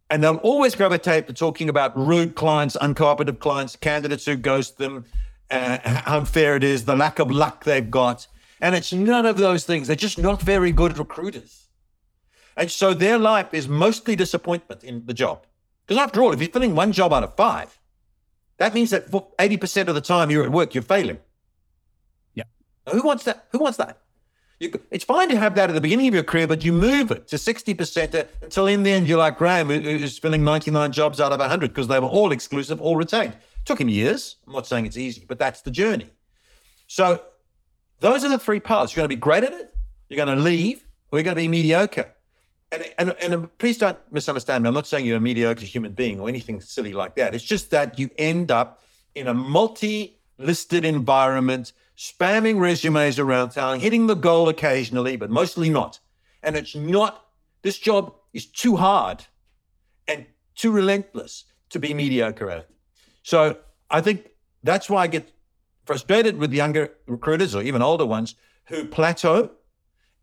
[0.09, 5.05] and they'll always gravitate to talking about rude clients, uncooperative clients, candidates who ghost them,
[5.51, 8.25] uh, how unfair it is, the lack of luck they've got.
[8.59, 9.85] And it's none of those things.
[9.85, 11.67] They're just not very good recruiters.
[12.57, 15.45] And so their life is mostly disappointment in the job.
[15.85, 17.77] Because after all, if you're filling one job out of five,
[18.61, 21.17] that means that 80% of the time you're at work, you're failing.
[22.35, 22.43] Yeah.
[22.91, 23.47] Who wants that?
[23.49, 23.97] Who wants that?
[24.59, 27.09] You, it's fine to have that at the beginning of your career, but you move
[27.09, 31.31] it to 60% until in the end you're like Graham, who's filling 99 jobs out
[31.31, 33.35] of 100 because they were all exclusive, all retained.
[33.65, 34.35] Took him years.
[34.45, 36.11] I'm not saying it's easy, but that's the journey.
[36.85, 37.19] So
[37.99, 38.95] those are the three paths.
[38.95, 39.73] You're going to be great at it,
[40.07, 42.13] you're going to leave, or you're going to be mediocre.
[42.71, 44.69] And, and, and please don't misunderstand me.
[44.69, 47.35] I'm not saying you're a mediocre human being or anything silly like that.
[47.35, 48.81] It's just that you end up
[49.13, 55.69] in a multi listed environment, spamming resumes around town, hitting the goal occasionally, but mostly
[55.69, 55.99] not.
[56.43, 57.25] And it's not,
[57.61, 59.25] this job is too hard
[60.07, 62.69] and too relentless to be mediocre at.
[63.23, 63.57] So
[63.89, 64.29] I think
[64.63, 65.31] that's why I get
[65.85, 69.51] frustrated with younger recruiters or even older ones who plateau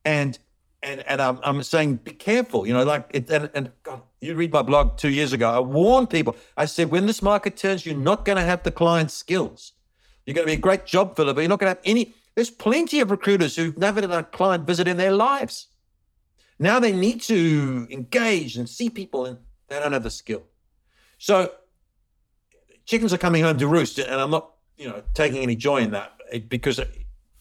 [0.04, 0.38] and
[0.82, 4.34] and and I'm, I'm saying be careful you know like it, and, and God, you
[4.34, 7.84] read my blog two years ago i warned people i said when this market turns
[7.84, 9.72] you're not going to have the client skills.
[10.24, 12.14] You're going to be a great job filler but you're not going to have any
[12.38, 15.66] there's plenty of recruiters who've never had a client visit in their lives.
[16.60, 20.44] Now they need to engage and see people and they don't have the skill.
[21.18, 21.50] So
[22.84, 25.90] chickens are coming home to roost, and I'm not, you know, taking any joy in
[25.90, 26.16] that
[26.48, 26.80] because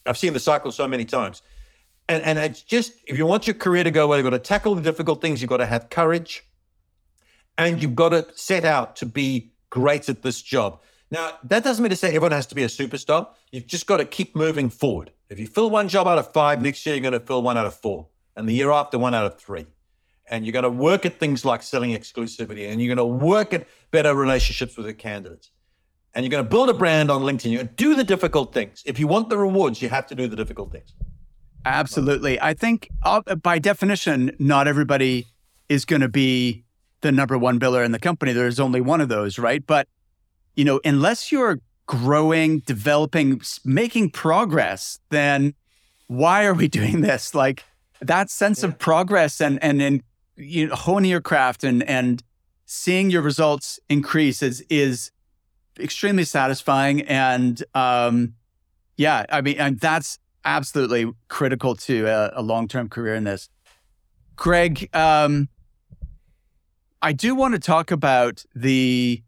[0.07, 1.43] I've seen the cycle so many times.
[2.09, 4.39] And, and it's just, if you want your career to go well, you've got to
[4.39, 5.41] tackle the difficult things.
[5.41, 6.43] You've got to have courage
[7.57, 10.79] and you've got to set out to be great at this job.
[11.09, 13.27] Now, that doesn't mean to say everyone has to be a superstar.
[13.51, 15.11] You've just got to keep moving forward.
[15.29, 17.57] If you fill one job out of five, next year you're going to fill one
[17.57, 19.65] out of four, and the year after, one out of three.
[20.29, 23.53] And you're going to work at things like selling exclusivity, and you're going to work
[23.53, 25.51] at better relationships with the candidates.
[26.13, 27.51] And you're going to build a brand on LinkedIn.
[27.51, 28.83] You're going to do the difficult things.
[28.85, 30.93] If you want the rewards, you have to do the difficult things.
[31.65, 32.39] Absolutely.
[32.39, 35.27] I think uh, by definition, not everybody
[35.69, 36.63] is going to be
[37.01, 38.33] the number one biller in the company.
[38.33, 39.65] There's only one of those, right?
[39.65, 39.87] But,
[40.55, 45.53] you know, unless you're growing, developing, making progress, then
[46.07, 47.35] why are we doing this?
[47.35, 47.63] Like
[48.01, 48.69] that sense yeah.
[48.69, 50.03] of progress and, and, and,
[50.35, 52.23] you know, honing your craft and, and
[52.65, 55.11] seeing your results increase is, is
[55.79, 57.01] extremely satisfying.
[57.01, 58.33] And, um,
[58.97, 63.49] yeah, I mean, and that's absolutely critical to a, a long-term career in this.
[64.37, 65.49] Greg, um,
[67.01, 69.21] I do want to talk about the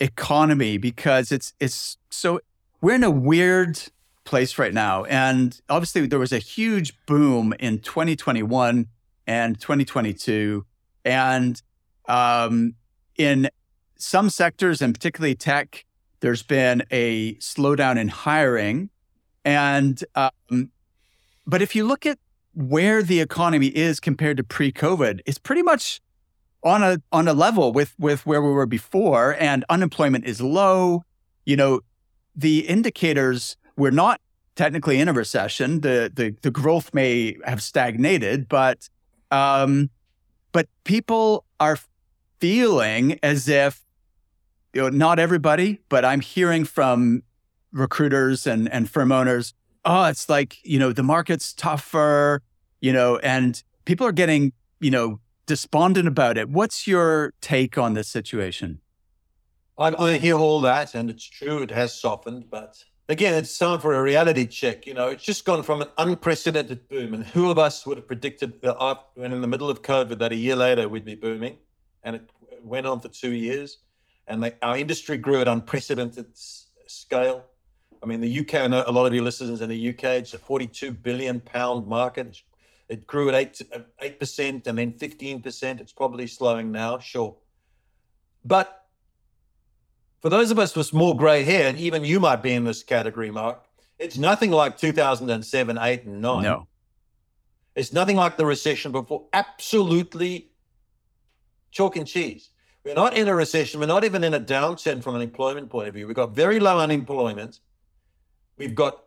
[0.00, 2.40] economy because it's it's so
[2.80, 3.80] we're in a weird
[4.24, 8.86] place right now, and obviously there was a huge boom in 2021
[9.26, 10.66] and 2022,
[11.04, 11.62] and
[12.08, 12.74] um,
[13.16, 13.48] in
[13.96, 15.84] some sectors, and particularly tech,
[16.20, 18.90] there's been a slowdown in hiring,
[19.44, 20.70] and um,
[21.46, 22.18] but if you look at
[22.54, 26.00] where the economy is compared to pre-COVID, it's pretty much
[26.64, 31.04] on a on a level with with where we were before and unemployment is low.
[31.44, 31.80] You know
[32.34, 34.20] the indicators we're not
[34.56, 35.80] technically in a recession.
[35.80, 38.88] The the, the growth may have stagnated but
[39.30, 39.90] um
[40.52, 41.78] but people are
[42.40, 43.84] feeling as if
[44.74, 47.22] you know not everybody but i'm hearing from
[47.72, 49.54] recruiters and and firm owners
[49.84, 52.42] oh it's like you know the market's tougher
[52.80, 56.48] you know and people are getting you know despondent about it.
[56.48, 58.80] What's your take on this situation?
[59.76, 63.80] I, I hear all that, and it's true, it has softened, but again, it's time
[63.80, 64.86] for a reality check.
[64.86, 68.06] You know, it's just gone from an unprecedented boom, and who of us would have
[68.06, 71.14] predicted that after, when in the middle of COVID that a year later we'd be
[71.14, 71.56] booming,
[72.04, 72.30] and it
[72.62, 73.78] went on for two years,
[74.26, 76.26] and they, our industry grew at unprecedented
[76.86, 77.44] scale.
[78.02, 80.34] I mean, the UK, I know a lot of your listeners in the UK, it's
[80.34, 82.40] a 42 billion pound market.
[82.88, 83.60] It grew at eight
[84.00, 85.78] eight percent and then fifteen percent.
[85.78, 87.36] It's probably slowing now, sure.
[88.44, 88.86] But
[90.20, 92.82] for those of us with more grey hair, and even you might be in this
[92.82, 93.62] category, Mark,
[93.98, 96.42] it's nothing like 2007, 8, and 9.
[96.42, 96.66] No.
[97.74, 99.26] It's nothing like the recession before.
[99.32, 100.50] Absolutely
[101.70, 102.50] chalk and cheese.
[102.84, 103.80] We're not in a recession.
[103.80, 106.06] We're not even in a downturn from an employment point of view.
[106.06, 107.60] We've got very low unemployment.
[108.58, 109.04] We've got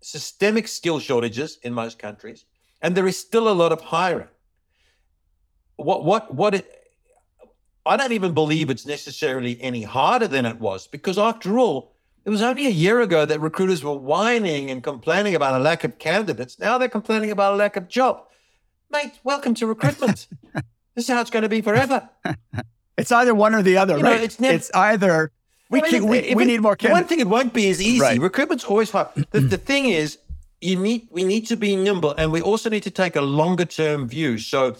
[0.00, 2.44] systemic skill shortages in most countries
[2.80, 4.28] and there is still a lot of hiring.
[5.76, 6.70] What what what it,
[7.84, 11.92] I don't even believe it's necessarily any harder than it was because after all,
[12.24, 15.84] it was only a year ago that recruiters were whining and complaining about a lack
[15.84, 16.58] of candidates.
[16.58, 18.24] Now they're complaining about a lack of job.
[18.90, 20.28] Mate, welcome to recruitment.
[20.94, 22.08] this is how it's going to be forever.
[22.96, 24.18] It's either one or the other, you right?
[24.18, 25.32] Know, it's, never, it's either
[25.68, 27.00] we, I mean, we, we it, need more candidates.
[27.02, 28.00] One thing it won't be is easy.
[28.00, 28.20] Right.
[28.20, 29.08] Recruitment's always hard.
[29.32, 29.62] The, the mm.
[29.62, 30.18] thing is,
[30.60, 33.64] you need we need to be nimble and we also need to take a longer
[33.64, 34.76] term view so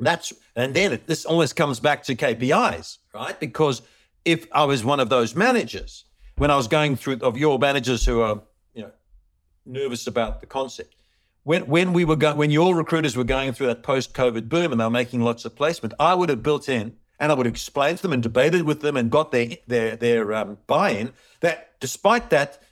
[0.00, 3.82] that's and then it, this always comes back to kpis right because
[4.24, 6.04] if i was one of those managers
[6.36, 8.40] when i was going through of your managers who are
[8.72, 8.90] you know
[9.66, 10.94] nervous about the concept
[11.42, 14.70] when when we were going when your recruiters were going through that post covid boom
[14.70, 16.94] and they were making lots of placement i would have built in
[17.24, 20.34] and I would explain to them and debated with them and got their their their
[20.34, 22.62] um, buy-in that despite that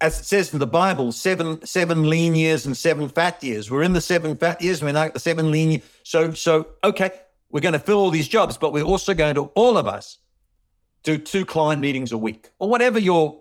[0.00, 3.70] as it says in the Bible, seven seven lean years and seven fat years.
[3.70, 4.82] We're in the seven fat years.
[4.82, 5.82] We're now the seven lean.
[6.02, 7.12] So so okay,
[7.50, 10.18] we're going to fill all these jobs, but we're also going to all of us
[11.04, 13.40] do two client meetings a week or whatever your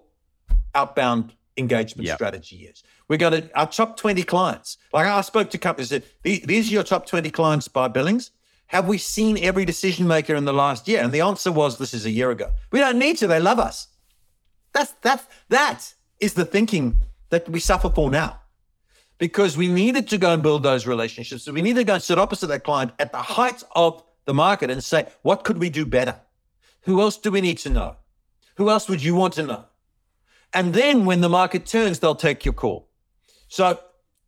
[0.75, 2.17] outbound engagement yep.
[2.17, 2.83] strategy is.
[3.07, 4.77] We're going to our top twenty clients.
[4.93, 8.29] Like I spoke to companies that these are your top twenty clients by billings.
[8.67, 11.01] Have we seen every decision maker in the last year?
[11.03, 12.51] And the answer was this is a year ago.
[12.71, 13.27] We don't need to.
[13.27, 13.87] They love us.
[14.73, 18.41] That's that's that is the thinking that we suffer for now.
[19.17, 21.43] Because we needed to go and build those relationships.
[21.43, 24.33] So we need to go and sit opposite that client at the height of the
[24.33, 26.19] market and say, what could we do better?
[26.81, 27.95] Who else do we need to know?
[28.57, 29.65] Who else would you want to know?
[30.53, 32.89] And then when the market turns, they'll take your call.
[33.47, 33.79] So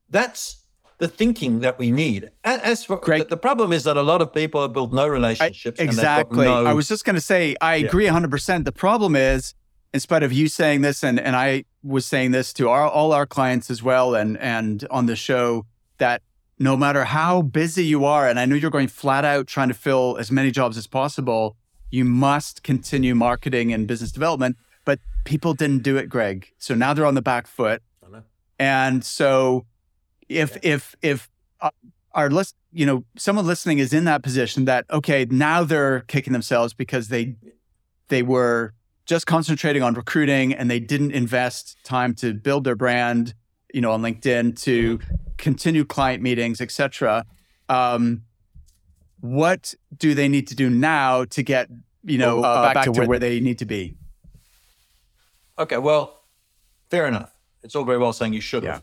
[0.09, 0.63] that's
[0.99, 2.31] the thinking that we need.
[2.43, 3.29] As for Great.
[3.29, 5.79] The, problem is that a lot of people have built no I- relationships.
[5.79, 6.45] and exactly.
[6.45, 7.87] no- I was just going to say, I Yeah.
[7.87, 8.65] agree 100%.
[8.65, 9.53] The problem is,
[9.93, 13.13] in spite of you saying this, and, and I was saying this to our, all
[13.13, 15.65] our clients as well, and, and on the show,
[15.99, 16.21] that
[16.59, 19.73] no matter how busy you are, and I know you're going flat out trying to
[19.75, 21.55] fill as many jobs as possible,
[21.91, 24.57] you must continue marketing and business development.
[24.83, 26.51] But people didn't do it, Greg.
[26.57, 27.81] So now they're on the back foot.
[28.05, 28.23] I know.
[28.57, 29.65] And so
[30.29, 31.29] if if if
[31.61, 31.69] uh,
[32.13, 36.33] our list, you know, someone listening is in that position that okay, now they're kicking
[36.33, 37.35] themselves because they
[38.09, 38.73] they were
[39.05, 43.33] just concentrating on recruiting and they didn't invest time to build their brand,
[43.73, 44.99] you know, on LinkedIn to
[45.37, 47.25] continue client meetings, etc.
[47.69, 48.23] Um,
[49.21, 51.69] what do they need to do now to get
[52.03, 53.95] you know Well, uh, back, to, where, they need to be?
[55.59, 56.23] Okay, well,
[56.89, 57.33] fair enough.
[57.63, 58.79] It's all very well saying you should Yeah.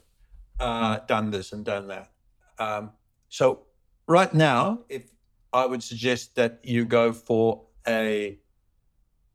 [0.61, 2.11] Uh, done this and done that.
[2.59, 2.93] Um,
[3.29, 3.63] so,
[4.07, 5.11] right now, if
[5.53, 8.39] I would suggest that you go for a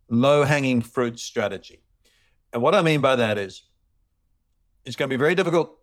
[0.09, 1.81] low hanging fruit strategy.
[2.51, 3.63] And what I mean by that is
[4.85, 5.77] it's going to be very difficult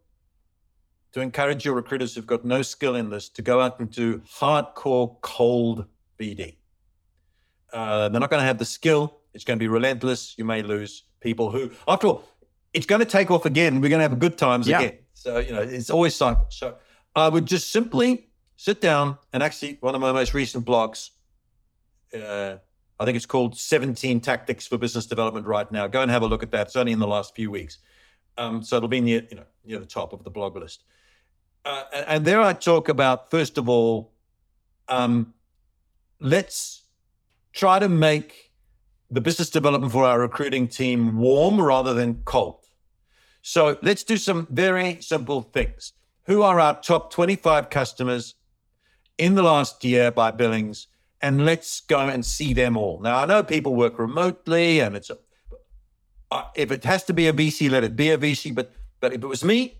[1.12, 4.18] to encourage your recruiters who've got no skill in this to go out and do
[4.20, 5.86] hardcore cold
[6.18, 6.56] BD.
[7.72, 9.20] Uh, they're not going to have the skill.
[9.32, 10.34] It's going to be relentless.
[10.36, 12.24] You may lose people who, after all,
[12.72, 13.80] it's going to take off again.
[13.80, 14.80] We're going to have good times Yeah.
[14.80, 14.98] again.
[15.26, 16.46] So, you know, it's always cycle.
[16.50, 16.76] So
[17.16, 21.10] I would just simply sit down and actually, one of my most recent blogs,
[22.14, 22.58] uh,
[23.00, 25.88] I think it's called 17 Tactics for Business Development right now.
[25.88, 26.68] Go and have a look at that.
[26.68, 27.78] It's only in the last few weeks.
[28.38, 30.84] Um, so it'll be near, you know, near the top of the blog list.
[31.64, 34.12] Uh, and, and there I talk about, first of all,
[34.86, 35.34] um,
[36.20, 36.84] let's
[37.52, 38.52] try to make
[39.10, 42.65] the business development for our recruiting team warm rather than cold.
[43.48, 45.92] So let's do some very simple things.
[46.24, 48.34] Who are our top 25 customers
[49.18, 50.88] in the last year by billings?
[51.20, 52.98] And let's go and see them all.
[52.98, 55.18] Now, I know people work remotely and it's a,
[56.32, 58.52] uh, if it has to be a VC, let it be a VC.
[58.52, 59.78] But, but if it was me,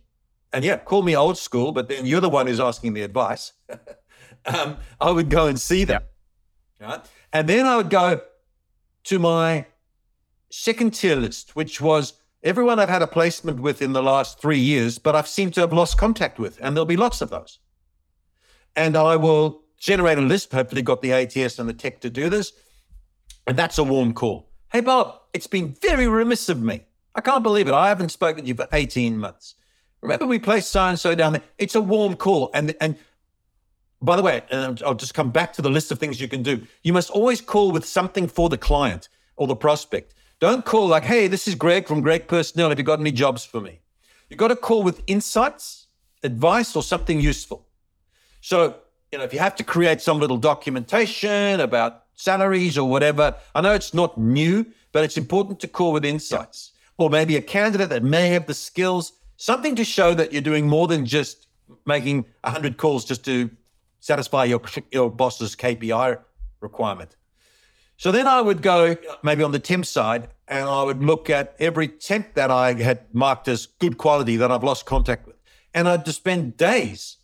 [0.53, 3.53] and yeah, call me old school, but then you're the one who's asking the advice.
[4.47, 6.05] um, I would go and see them.
[6.81, 7.05] Right?
[7.33, 8.21] And then I would go
[9.03, 9.67] to my
[10.51, 12.13] second tier list, which was
[12.43, 15.61] everyone I've had a placement with in the last three years, but I've seemed to
[15.61, 16.59] have lost contact with.
[16.61, 17.59] And there'll be lots of those.
[18.75, 22.29] And I will generate a list, hopefully got the ATS and the tech to do
[22.29, 22.53] this.
[23.47, 24.49] And that's a warm call.
[24.73, 26.85] Hey, Bob, it's been very remiss of me.
[27.15, 27.75] I can't believe it.
[27.75, 29.55] I haven't spoken to you for 18 months.
[30.03, 31.43] Remember we placed so and so down there?
[31.59, 32.51] It's a warm call.
[32.53, 32.97] And and
[34.03, 36.43] by the way, and I'll just come back to the list of things you can
[36.43, 36.67] do.
[36.83, 40.15] You must always call with something for the client or the prospect.
[40.39, 42.69] Don't call like, hey, this is Greg from Greg Personnel.
[42.69, 43.81] Have you got any jobs for me?
[44.29, 45.87] You've got to call with insights,
[46.23, 47.67] advice, or something useful.
[48.43, 48.77] So,
[49.11, 53.63] you know, if you have to create some little documentation about salaries or whatever, I
[53.63, 56.73] know it's not new, but it's important to call with insights.
[56.99, 60.67] Or maybe a candidate that may have the skills, something to show that you're doing
[60.67, 61.47] more than just
[61.87, 63.51] making 100 calls just to
[64.01, 64.61] satisfy your,
[64.93, 66.19] your boss's KPI
[66.61, 67.17] requirement.
[67.97, 71.57] So then I would go maybe on the temp side and I would look at
[71.59, 75.37] every temp that I had marked as good quality that I've lost contact with.
[75.73, 77.17] And I'd just spend days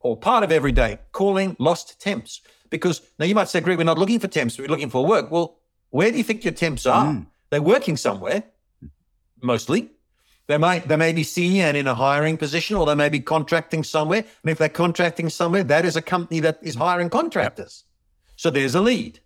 [0.00, 2.40] or part of every day calling lost temps.
[2.70, 5.30] Because now you might say, Greg, we're not looking for temps, we're looking for work.
[5.30, 5.58] Well,
[5.90, 7.06] where do you think your temps are?
[7.06, 7.26] Mm.
[7.50, 8.44] They're working somewhere,
[9.42, 9.90] mostly.
[10.46, 13.20] They might they may be senior and in a hiring position, or they may be
[13.20, 14.24] contracting somewhere.
[14.42, 17.84] And if they're contracting somewhere, that is a company that is hiring contractors.
[18.36, 19.20] So there's a lead.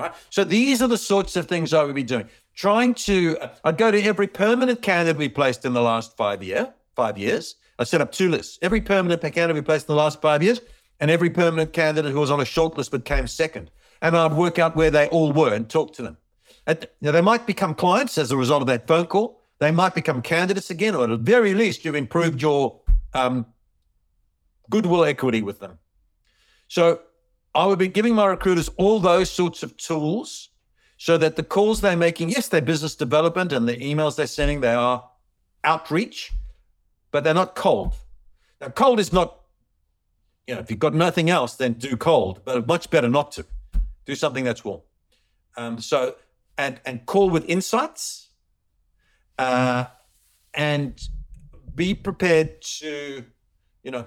[0.00, 0.12] Right.
[0.30, 2.28] So these are the sorts of things I would be doing.
[2.54, 6.74] Trying to, I'd go to every permanent candidate we placed in the last five year,
[6.94, 7.56] five years.
[7.78, 10.60] I set up two lists: every permanent candidate we placed in the last five years,
[10.98, 13.70] and every permanent candidate who was on a short list but came second.
[14.02, 16.16] And I'd work out where they all were and talk to them.
[16.66, 19.40] And, now they might become clients as a result of that phone call.
[19.58, 22.80] They might become candidates again, or at the very least, you've improved your
[23.12, 23.46] um,
[24.70, 25.78] goodwill equity with them.
[26.68, 27.00] So
[27.54, 30.50] I would be giving my recruiters all those sorts of tools
[30.96, 34.60] so that the calls they're making, yes, they're business development and the emails they're sending,
[34.60, 35.08] they are
[35.64, 36.32] outreach,
[37.10, 37.94] but they're not cold.
[38.60, 39.40] Now, cold is not,
[40.46, 43.46] you know, if you've got nothing else, then do cold, but much better not to.
[44.06, 44.80] Do something that's warm.
[45.56, 46.16] Um, so,
[46.58, 48.30] and and call with insights,
[49.38, 49.84] uh,
[50.54, 51.00] and
[51.74, 53.24] be prepared to,
[53.82, 54.06] you know,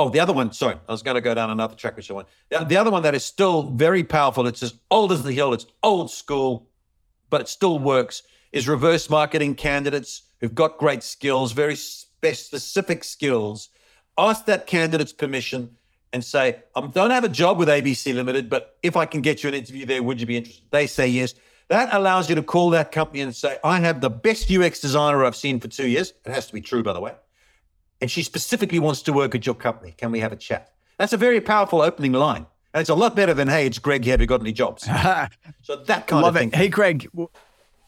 [0.00, 2.26] Oh, the other one, sorry, I was going to go down another track, I want.
[2.48, 5.52] The, the other one that is still very powerful, it's as old as the hill,
[5.52, 6.70] it's old school,
[7.28, 13.68] but it still works, is reverse marketing candidates who've got great skills, very specific skills,
[14.16, 15.76] ask that candidate's permission
[16.14, 19.42] and say, I don't have a job with ABC Limited, but if I can get
[19.42, 20.64] you an interview there, would you be interested?
[20.70, 21.34] They say yes.
[21.68, 25.26] That allows you to call that company and say, I have the best UX designer
[25.26, 26.14] I've seen for two years.
[26.24, 27.12] It has to be true, by the way.
[28.00, 29.92] And she specifically wants to work at your company.
[29.96, 30.72] Can we have a chat?
[30.98, 32.46] That's a very powerful opening line.
[32.72, 34.12] And it's a lot better than, hey, it's Greg here.
[34.12, 34.84] Have you got any jobs?
[35.62, 36.48] so that kind Love of thing.
[36.48, 36.54] It.
[36.54, 37.08] Hey, Greg,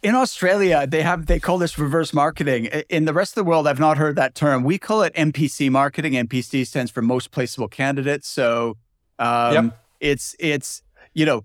[0.03, 2.67] in Australia, they have they call this reverse marketing.
[2.89, 4.65] In the rest of the world, I've not heard that term.
[4.65, 6.15] We call it MPC marketing.
[6.15, 8.29] MPC stands for most placeable candidates.
[8.29, 8.77] So
[9.19, 9.79] um, yep.
[10.01, 10.83] it's it's
[11.15, 11.45] you know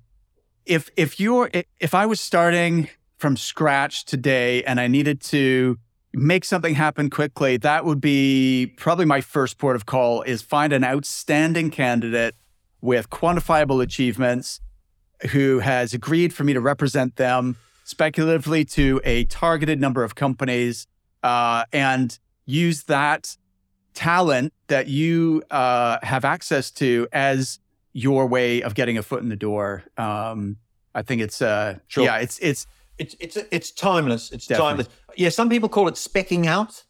[0.65, 5.77] if if you're if I was starting from scratch today and I needed to
[6.17, 10.73] make something happen quickly, that would be probably my first port of call is find
[10.73, 12.35] an outstanding candidate
[12.81, 14.59] with quantifiable achievements
[15.31, 20.87] who has agreed for me to represent them speculatively to a targeted number of companies
[21.23, 23.37] uh, and use that
[23.93, 27.59] talent that you uh, have access to as
[27.93, 29.83] your way of getting a foot in the door.
[29.97, 30.57] Um,
[30.93, 32.05] I think it's uh, sure.
[32.05, 34.31] yeah, it's it's it's it's it's timeless.
[34.31, 34.69] It's Definitely.
[34.69, 34.89] timeless.
[35.15, 36.83] Yeah, some people call it specking out,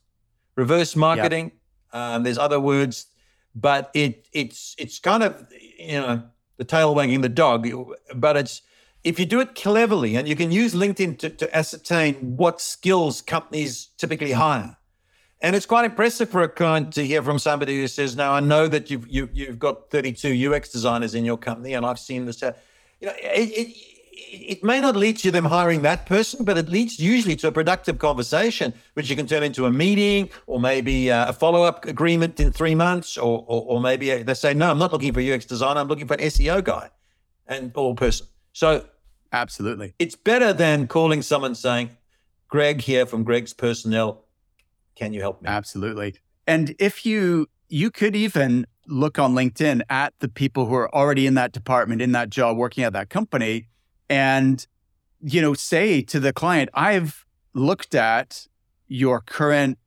[0.55, 1.51] reverse marketing.
[1.93, 3.07] Um, there's other words,
[3.55, 5.47] but it it's it's kind of
[5.79, 6.23] you know
[6.57, 7.67] the tail wagging the dog,
[8.15, 8.61] but it's
[9.03, 13.21] if you do it cleverly and you can use LinkedIn to, to ascertain what skills
[13.21, 14.75] companies typically hire.
[15.39, 18.39] And it's quite impressive for a client to hear from somebody who says, "Now I
[18.39, 21.85] know that you've you, have you have got 32 UX designers in your company, and
[21.85, 26.05] I've seen this." You know, it, it, it may not lead to them hiring that
[26.05, 29.71] person, but it leads usually to a productive conversation, which you can turn into a
[29.71, 34.23] meeting or maybe uh, a follow up agreement in three months, or, or, or maybe
[34.23, 35.79] they say, "No, I'm not looking for a UX designer.
[35.79, 36.89] I'm looking for an SEO guy
[37.47, 38.85] and or person." So
[39.31, 41.91] absolutely, it's better than calling someone saying,
[42.47, 44.25] "Greg here from Greg's Personnel,
[44.95, 46.15] can you help me?" Absolutely.
[46.47, 51.27] And if you you could even look on LinkedIn at the people who are already
[51.27, 53.67] in that department, in that job, working at that company,
[54.09, 54.65] and
[55.21, 58.47] you know, say to the client, "I've looked at
[58.87, 59.77] your current,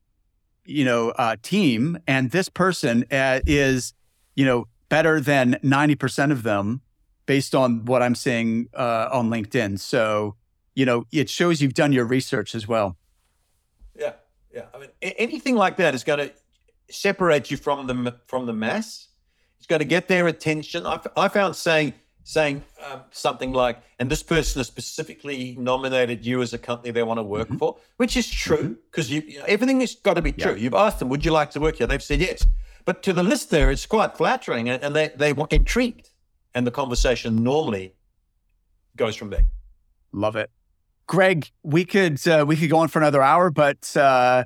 [0.65, 3.93] you know, uh, team, and this person uh, is,
[4.35, 6.81] you know, better than ninety percent of them."
[7.25, 9.79] based on what I'm seeing uh, on LinkedIn.
[9.79, 10.35] So,
[10.75, 12.97] you know, it shows you've done your research as well.
[13.97, 14.13] Yeah,
[14.53, 14.65] yeah.
[14.73, 16.33] I mean, anything like that is going to
[16.89, 19.07] separate you from the from the mass.
[19.57, 20.85] It's going to get their attention.
[20.85, 21.93] I, I found saying
[22.23, 27.03] saying um, something like, "And this person has specifically nominated you as a company they
[27.03, 27.57] want to work mm-hmm.
[27.57, 30.53] for," which is true because you, you know, everything has got to be true.
[30.53, 30.57] Yeah.
[30.57, 32.45] You've asked them, "Would you like to work here?" They've said yes.
[32.83, 36.11] But to the listener, it's quite flattering, and, and they they want intrigued
[36.53, 37.93] and the conversation normally
[38.95, 39.45] goes from there.
[40.11, 40.49] Love it,
[41.07, 41.49] Greg.
[41.63, 44.45] We could uh, we could go on for another hour, but uh,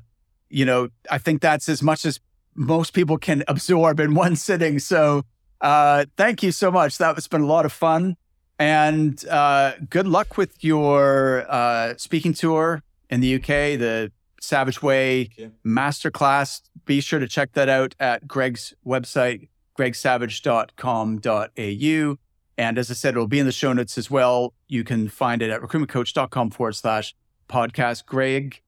[0.50, 2.20] you know I think that's as much as
[2.54, 4.80] most people can absorb in one sitting.
[4.80, 5.24] So
[5.66, 7.00] uh, thank you so much.
[7.00, 8.18] That's been a lot of fun,
[8.60, 15.30] and uh, good luck with your uh, speaking tour in the UK, the Savage Way
[15.66, 16.62] Masterclass.
[16.86, 22.18] Be sure to check that out at Greg's website, gregsavage.com.au.
[22.58, 24.54] And as I said, it'll be in the show notes as well.
[24.68, 27.16] You can find it at recruitmentcoach.com forward slash
[27.50, 28.06] podcast.
[28.06, 28.62] Greg,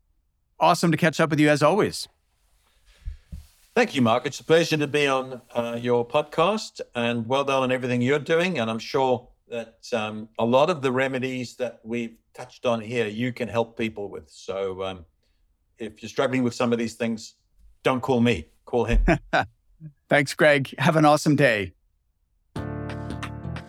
[0.59, 2.07] awesome to catch up with you as always.
[3.77, 4.25] Thank you, Mark.
[4.25, 8.17] It's a pleasure to be on uh, your podcast and well done on everything you're
[8.17, 8.57] doing.
[8.57, 13.05] And I'm sure that um, a lot of the remedies that we've touched on here,
[13.05, 14.31] you can help people with.
[14.31, 15.05] So um,
[15.77, 17.35] if you're struggling with some of these things,
[17.83, 19.05] don't call me, call him.
[20.09, 20.73] Thanks, Greg.
[20.79, 21.73] Have an awesome day.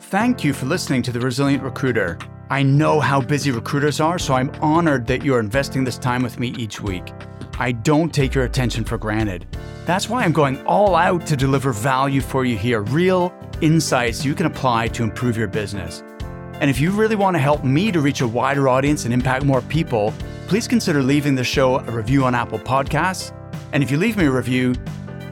[0.00, 2.16] Thank you for listening to The Resilient Recruiter.
[2.48, 6.38] I know how busy recruiters are, so I'm honored that you're investing this time with
[6.38, 7.12] me each week.
[7.60, 9.44] I don't take your attention for granted.
[9.84, 14.34] That's why I'm going all out to deliver value for you here real insights you
[14.36, 16.04] can apply to improve your business.
[16.60, 19.44] And if you really want to help me to reach a wider audience and impact
[19.44, 20.14] more people,
[20.46, 23.32] please consider leaving the show a review on Apple Podcasts.
[23.72, 24.74] And if you leave me a review,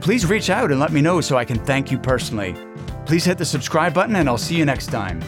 [0.01, 2.57] please reach out and let me know so I can thank you personally.
[3.07, 5.21] Please hit the subscribe button, and I'll see you next time.